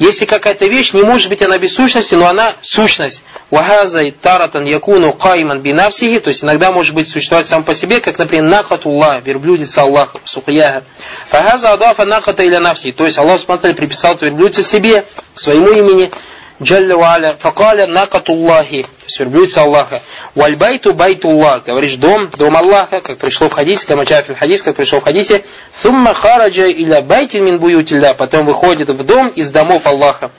если 0.00 0.24
какая-то 0.24 0.66
вещь, 0.66 0.94
не 0.94 1.02
может 1.02 1.28
быть 1.28 1.42
она 1.42 1.58
без 1.58 1.74
сущности, 1.74 2.14
но 2.14 2.26
она 2.26 2.54
сущность. 2.62 3.22
Вахаза 3.50 4.10
таратан 4.10 4.64
якуну 4.64 5.12
кайман 5.12 5.60
бинавсихи, 5.60 6.20
то 6.20 6.28
есть 6.28 6.42
иногда 6.42 6.72
может 6.72 6.94
быть 6.94 7.10
существовать 7.10 7.46
сам 7.46 7.64
по 7.64 7.74
себе, 7.74 8.00
как, 8.00 8.18
например, 8.18 8.48
накатуллах, 8.48 9.22
верблюдица 9.22 9.82
Аллаха, 9.82 10.18
сухаяха. 10.24 10.84
فهذا 11.28 11.74
أضاف 11.74 12.06
الناقة 12.06 12.42
إلى 12.42 12.56
نفسه, 12.56 12.92
то 12.92 13.04
есть 13.04 13.18
Аллах 13.18 13.38
смотрели, 13.40 13.74
приписал 13.74 14.16
верблюдицу 14.18 14.62
себе, 14.62 15.04
к 15.34 15.38
своему 15.38 15.68
имени, 15.68 16.10
جل 16.62 16.94
وعلا, 16.94 17.36
فقال 17.38 17.86
ناقة 17.86 18.27
الله, 18.27 18.82
то 18.82 19.04
есть 19.06 19.18
верблюдица 19.18 19.62
Аллаха. 19.62 20.02
والبيت 20.34 20.92
بيت 20.92 21.23
الله, 21.23 21.64
говоришь 21.64 21.96
дом, 21.96 22.28
дом 22.36 22.56
Аллаха, 22.56 23.00
как 23.00 23.16
пришло 23.16 23.48
в 23.48 23.52
хадисе, 23.52 23.86
как 23.86 24.28
в 24.28 24.34
хадис, 24.38 24.62
как 24.62 24.76
пришло 24.76 25.00
в 25.00 25.04
хадисе, 25.04 25.42
ثم 25.82 26.12
خرج 26.12 26.70
إلى 26.70 27.00
بيت 27.00 27.44
من 27.44 27.58
بيوت 27.58 27.85
الله, 27.85 28.12
потом 28.12 28.44
выходит 28.44 28.90
в 28.90 29.04
дом 29.04 29.28
из 29.28 29.50
домов 29.50 29.86
Аллаха. 29.86 30.30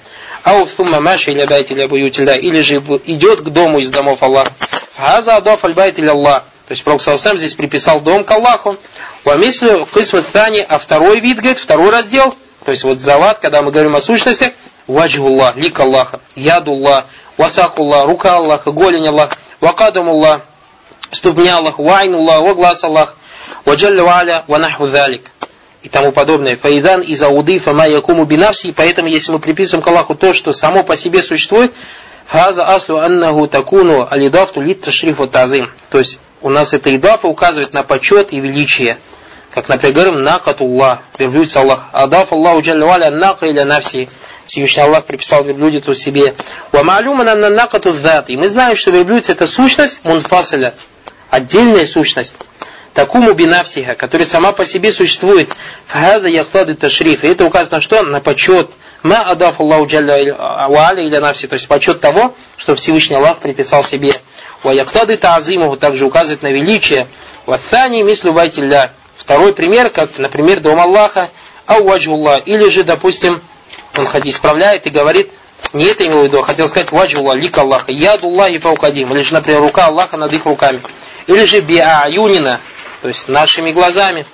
أو 0.43 0.67
ثم 0.67 0.99
مشى 0.99 1.31
إلى 1.31 1.47
بيت 1.47 1.77
من 1.77 1.87
بيوت 1.87 2.11
الله, 2.11 2.35
или 2.35 2.61
же 2.61 2.75
идет 3.05 3.41
к 3.41 3.49
дому 3.49 3.79
из 3.79 3.89
домов 3.89 4.21
Аллаха. 4.21 4.53
هذا 4.95 5.37
أضاف 5.37 5.65
البيت 5.65 5.97
الله. 5.99 6.43
То 6.67 6.73
есть 6.73 6.83
Пророк 6.83 7.01
сам 7.01 7.35
здесь 7.35 7.55
приписал 7.55 7.99
дом 7.99 8.23
к 8.23 8.31
Аллаху. 8.31 8.77
Wa 9.25 9.37
мислю 9.37 9.87
кисм 9.91 10.19
а 10.67 10.77
второй 10.77 11.19
вид, 11.19 11.37
говорит, 11.37 11.59
второй 11.59 11.89
раздел, 11.89 12.33
то 12.63 12.71
есть 12.71 12.83
вот 12.83 12.99
зават, 12.99 13.39
когда 13.39 13.61
мы 13.61 13.71
говорим 13.71 13.95
о 13.95 14.01
сущности, 14.01 14.53
ваджгуллах, 14.91 15.55
лик 15.55 15.79
Аллаха, 15.79 16.19
ядуллах, 16.35 17.05
васакуллах, 17.37 18.05
рука 18.05 18.37
Аллаха, 18.37 18.71
голень 18.71 19.07
Аллах, 19.07 19.31
вакадумуллах, 19.59 20.41
ступня 21.11 21.57
Аллах, 21.57 21.79
вайнуллах, 21.79 22.55
глаз 22.55 22.83
Аллах, 22.83 23.15
ваджалля 23.65 24.03
валя, 24.03 24.43
ванаху 24.47 24.87
залик 24.87 25.31
и 25.81 25.89
тому 25.89 26.11
подобное. 26.11 26.57
Фаидан 26.57 27.01
из 27.01 27.21
ауды 27.21 27.59
фама 27.59 27.87
якуму 27.87 28.25
бинавси, 28.25 28.71
поэтому 28.71 29.07
если 29.07 29.31
мы 29.31 29.39
приписываем 29.39 29.83
к 29.83 29.87
Аллаху 29.87 30.15
то, 30.15 30.33
что 30.33 30.53
само 30.53 30.83
по 30.83 30.95
себе 30.95 31.21
существует, 31.21 31.73
фаза 32.25 32.65
аслу 32.65 32.97
аннаху 32.97 33.47
такуну 33.47 34.07
алидафту 34.09 34.61
лит 34.61 34.81
ташрифу 34.81 35.27
тазим. 35.27 35.69
То 35.89 35.99
есть 35.99 36.19
у 36.41 36.49
нас 36.49 36.73
эта 36.73 36.95
идафа 36.95 37.27
указывает 37.27 37.73
на 37.73 37.83
почет 37.83 38.31
и 38.33 38.39
величие. 38.39 38.97
Как, 39.51 39.67
например, 39.67 39.95
говорим, 39.95 40.19
накатуллах, 40.21 40.99
верблюдец 41.17 41.55
Аллах. 41.57 41.87
Адаф 41.91 42.31
Аллаху 42.31 42.61
джалля 42.61 42.85
валя 42.85 43.11
нака 43.11 43.47
или 43.47 43.61
навси. 43.61 44.07
Всевышний 44.51 44.83
Аллах 44.83 45.05
приписал 45.05 45.45
верблюдицу 45.45 45.93
себе. 45.93 46.35
Ва. 46.73 46.81
И 48.27 48.35
мы 48.35 48.49
знаем, 48.49 48.75
что 48.75 48.91
верблюдец 48.91 49.29
это 49.29 49.47
сущность 49.47 50.01
мунфасиля, 50.03 50.73
отдельная 51.29 51.85
сущность. 51.85 52.35
такому 52.93 53.31
бинавсиха, 53.31 53.95
которая 53.95 54.27
сама 54.27 54.51
по 54.51 54.65
себе 54.65 54.91
существует, 54.91 55.55
фахаза 55.87 56.27
яхтады 56.27 56.73
ташриф. 56.73 57.23
И 57.23 57.29
это 57.29 57.45
указано 57.45 57.79
что? 57.79 58.03
На 58.03 58.19
почет. 58.19 58.69
Ма 59.03 59.21
адаф 59.21 59.61
Аллаху 59.61 59.85
джалля 59.85 60.19
или 60.19 61.17
навси, 61.17 61.47
то 61.47 61.53
есть 61.53 61.69
почет 61.69 62.01
того, 62.01 62.35
что 62.57 62.75
Всевышний 62.75 63.15
Аллах 63.15 63.37
приписал 63.37 63.85
себе. 63.85 64.11
Ва 64.63 64.71
яхтады 64.71 65.15
таазимуху 65.15 65.77
также 65.77 66.05
указывает 66.05 66.41
на 66.41 66.49
величие. 66.49 67.07
Ваthani 67.45 68.03
мислю 68.03 68.33
байтилля. 68.33 68.91
Второй 69.15 69.53
пример, 69.53 69.89
как, 69.91 70.17
например, 70.17 70.59
дом 70.59 70.77
Аллаха, 70.77 71.29
ауаджуллах. 71.67 72.41
Или 72.47 72.67
же, 72.67 72.83
допустим, 72.83 73.41
он 73.97 74.05
хадис 74.05 74.35
исправляет 74.35 74.85
и 74.87 74.89
говорит, 74.89 75.31
не 75.73 75.85
это 75.85 76.05
имел 76.05 76.21
в 76.21 76.23
виду, 76.25 76.39
а 76.39 76.43
хотел 76.43 76.67
сказать 76.67 76.91
ваджуллах, 76.91 77.37
лик 77.37 77.57
Аллаха, 77.57 77.91
ядуллахи 77.91 78.57
фаукадим. 78.57 79.13
Или 79.13 79.21
же, 79.21 79.33
например, 79.33 79.61
рука 79.61 79.87
Аллаха 79.87 80.17
над 80.17 80.33
их 80.33 80.45
руками. 80.45 80.81
Или 81.27 81.45
же 81.45 81.61
биаюнина, 81.61 82.59
то 83.01 83.07
есть 83.07 83.27
нашими 83.27 83.71
глазами. 83.71 84.25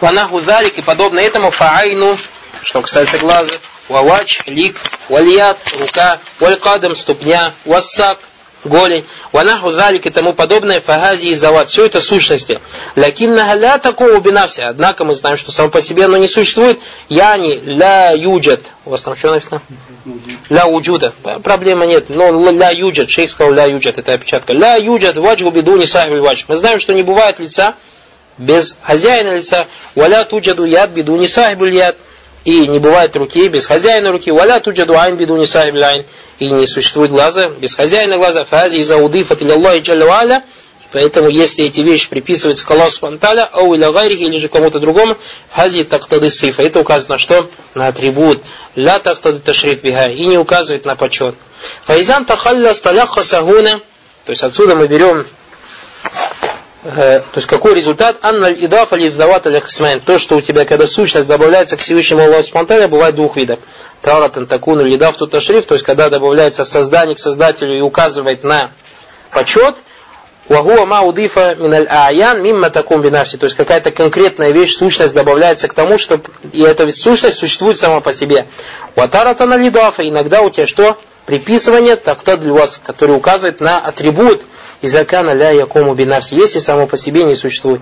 Ванаху 0.00 0.40
залик 0.40 0.78
и 0.78 0.82
подобно 0.82 1.20
этому 1.20 1.50
фаайну, 1.50 2.16
что 2.62 2.80
касается 2.80 3.18
глаза, 3.18 3.56
вавач, 3.88 4.40
лик, 4.46 4.80
вальят, 5.08 5.58
рука, 5.78 6.18
валькадам, 6.38 6.94
ступня, 6.94 7.52
вассак, 7.66 8.18
голень, 8.64 9.04
ванаху 9.32 9.70
залик 9.70 10.06
и 10.06 10.10
тому 10.10 10.32
подобное, 10.32 10.80
фагази 10.80 11.26
и 11.26 11.34
зават. 11.34 11.68
Все 11.68 11.86
это 11.86 12.00
сущности. 12.00 12.60
Лякинна 12.96 13.54
ля 13.54 13.78
такого 13.78 14.20
бинався. 14.20 14.68
Однако 14.68 15.04
мы 15.04 15.14
знаем, 15.14 15.36
что 15.36 15.52
само 15.52 15.70
по 15.70 15.80
себе 15.80 16.04
оно 16.04 16.16
не 16.16 16.28
существует. 16.28 16.78
Яни 17.08 17.60
ля 17.62 18.12
юджат. 18.12 18.60
У 18.84 18.90
вас 18.90 19.02
там 19.02 19.16
что 19.16 19.32
написано? 19.32 19.62
Ля 20.48 20.66
уджуда. 20.66 21.12
Проблема 21.42 21.86
нет. 21.86 22.08
Но 22.08 22.50
ля 22.50 22.70
юджат. 22.70 23.10
Шейх 23.10 23.30
сказал 23.30 23.52
ля 23.52 23.66
юджат. 23.66 23.98
Это 23.98 24.14
опечатка. 24.14 24.52
Ля 24.52 24.76
юджат 24.76 25.16
ваджгу 25.16 25.50
биду 25.50 25.76
не 25.76 25.86
сахиб 25.86 26.22
ваджг. 26.22 26.48
Мы 26.48 26.56
знаем, 26.56 26.80
что 26.80 26.92
не 26.92 27.02
бывает 27.02 27.38
лица 27.38 27.74
без 28.38 28.76
хозяина 28.82 29.36
лица. 29.36 29.66
Валя 29.94 30.24
туджаду 30.24 30.64
яд 30.64 30.90
биду 30.90 31.16
не 31.16 31.28
сахиб 31.28 31.62
яд. 31.62 31.96
И 32.44 32.66
не 32.68 32.78
бывает 32.78 33.14
руки 33.16 33.48
без 33.48 33.66
хозяина 33.66 34.12
руки. 34.12 34.30
Валя 34.30 34.60
туджаду 34.60 34.98
айн 34.98 35.16
биду 35.16 35.36
не 35.36 35.46
сахиб 35.46 35.76
айн 35.76 36.04
и 36.40 36.48
не 36.48 36.66
существует 36.66 37.10
глаза 37.10 37.50
без 37.50 37.74
хозяина 37.74 38.16
глаза, 38.16 38.44
фази 38.44 38.78
из 38.78 38.90
аудифат 38.90 39.40
или 39.42 39.52
Аллахи 39.52 39.82
джалла 39.82 40.42
Поэтому, 40.92 41.28
если 41.28 41.66
эти 41.66 41.82
вещи 41.82 42.08
приписываются 42.08 42.66
к 42.66 42.70
Аллаху 42.72 42.90
Субтитры, 42.90 43.46
ау 43.52 43.74
или 43.74 43.84
гайрихи, 43.92 44.24
или 44.24 44.38
же 44.38 44.48
кому-то 44.48 44.80
другому, 44.80 45.16
фази 45.48 45.84
тактады 45.84 46.30
сифа. 46.30 46.62
Это 46.62 46.80
указано 46.80 47.14
на 47.14 47.18
что? 47.18 47.48
На 47.74 47.86
атрибут. 47.86 48.42
Ля 48.74 48.98
тактады 48.98 49.38
ташриф 49.38 49.82
биха. 49.82 50.08
И 50.08 50.26
не 50.26 50.36
указывает 50.36 50.84
на 50.84 50.96
почет. 50.96 51.36
Файзан 51.84 52.24
тахалля 52.24 52.74
сталяха 52.74 53.22
сагуна. 53.22 53.80
То 54.24 54.30
есть 54.32 54.42
отсюда 54.42 54.74
мы 54.74 54.88
берем 54.88 55.24
то 56.82 57.24
есть 57.34 57.46
какой 57.46 57.74
результат? 57.74 58.16
Анналь 58.22 58.56
идафа 58.58 58.96
лиздават 58.96 59.46
аль 59.46 59.60
То, 60.04 60.18
что 60.18 60.36
у 60.36 60.40
тебя, 60.40 60.64
когда 60.64 60.86
сущность 60.86 61.28
добавляется 61.28 61.76
к 61.76 61.80
Всевышнему 61.80 62.22
Аллаху 62.22 62.42
Субтитры, 62.42 62.88
бывает 62.88 63.14
двух 63.14 63.36
видов. 63.36 63.58
Таратан 64.00 64.46
такуну 64.46 64.82
лидав 64.82 65.16
тут 65.16 65.34
шриф, 65.42 65.66
то 65.66 65.74
есть 65.74 65.84
когда 65.84 66.08
добавляется 66.08 66.64
создание 66.64 67.14
к 67.14 67.18
создателю 67.18 67.76
и 67.76 67.80
указывает 67.82 68.44
на 68.44 68.70
почет, 69.30 69.76
Вагуа 70.48 70.84
ма 70.86 71.02
удифа 71.02 71.54
миналь 71.54 71.86
аян 71.88 72.42
мимма 72.42 72.70
такум 72.70 73.02
бинавси. 73.02 73.36
То 73.36 73.44
есть 73.44 73.56
какая-то 73.56 73.90
конкретная 73.90 74.50
вещь, 74.50 74.76
сущность 74.76 75.14
добавляется 75.14 75.68
к 75.68 75.74
тому, 75.74 75.98
что 75.98 76.18
и 76.50 76.62
эта 76.62 76.84
ведь 76.84 76.96
сущность 76.96 77.38
существует 77.38 77.78
сама 77.78 78.00
по 78.00 78.12
себе. 78.12 78.46
Ватарата 78.96 79.46
на 79.46 79.56
лидафа. 79.56 80.08
Иногда 80.08 80.40
у 80.40 80.50
тебя 80.50 80.66
что? 80.66 80.96
Приписывание 81.26 81.94
так-то 81.94 82.36
для 82.36 82.52
вас, 82.52 82.80
который 82.82 83.14
указывает 83.14 83.60
на 83.60 83.78
атрибут 83.78 84.42
изакана 84.82 85.34
ля 85.34 85.50
якому 85.50 85.94
бинавси, 85.94 86.34
если 86.34 86.60
само 86.60 86.86
по 86.86 86.96
себе 86.96 87.24
не 87.24 87.34
существует. 87.34 87.80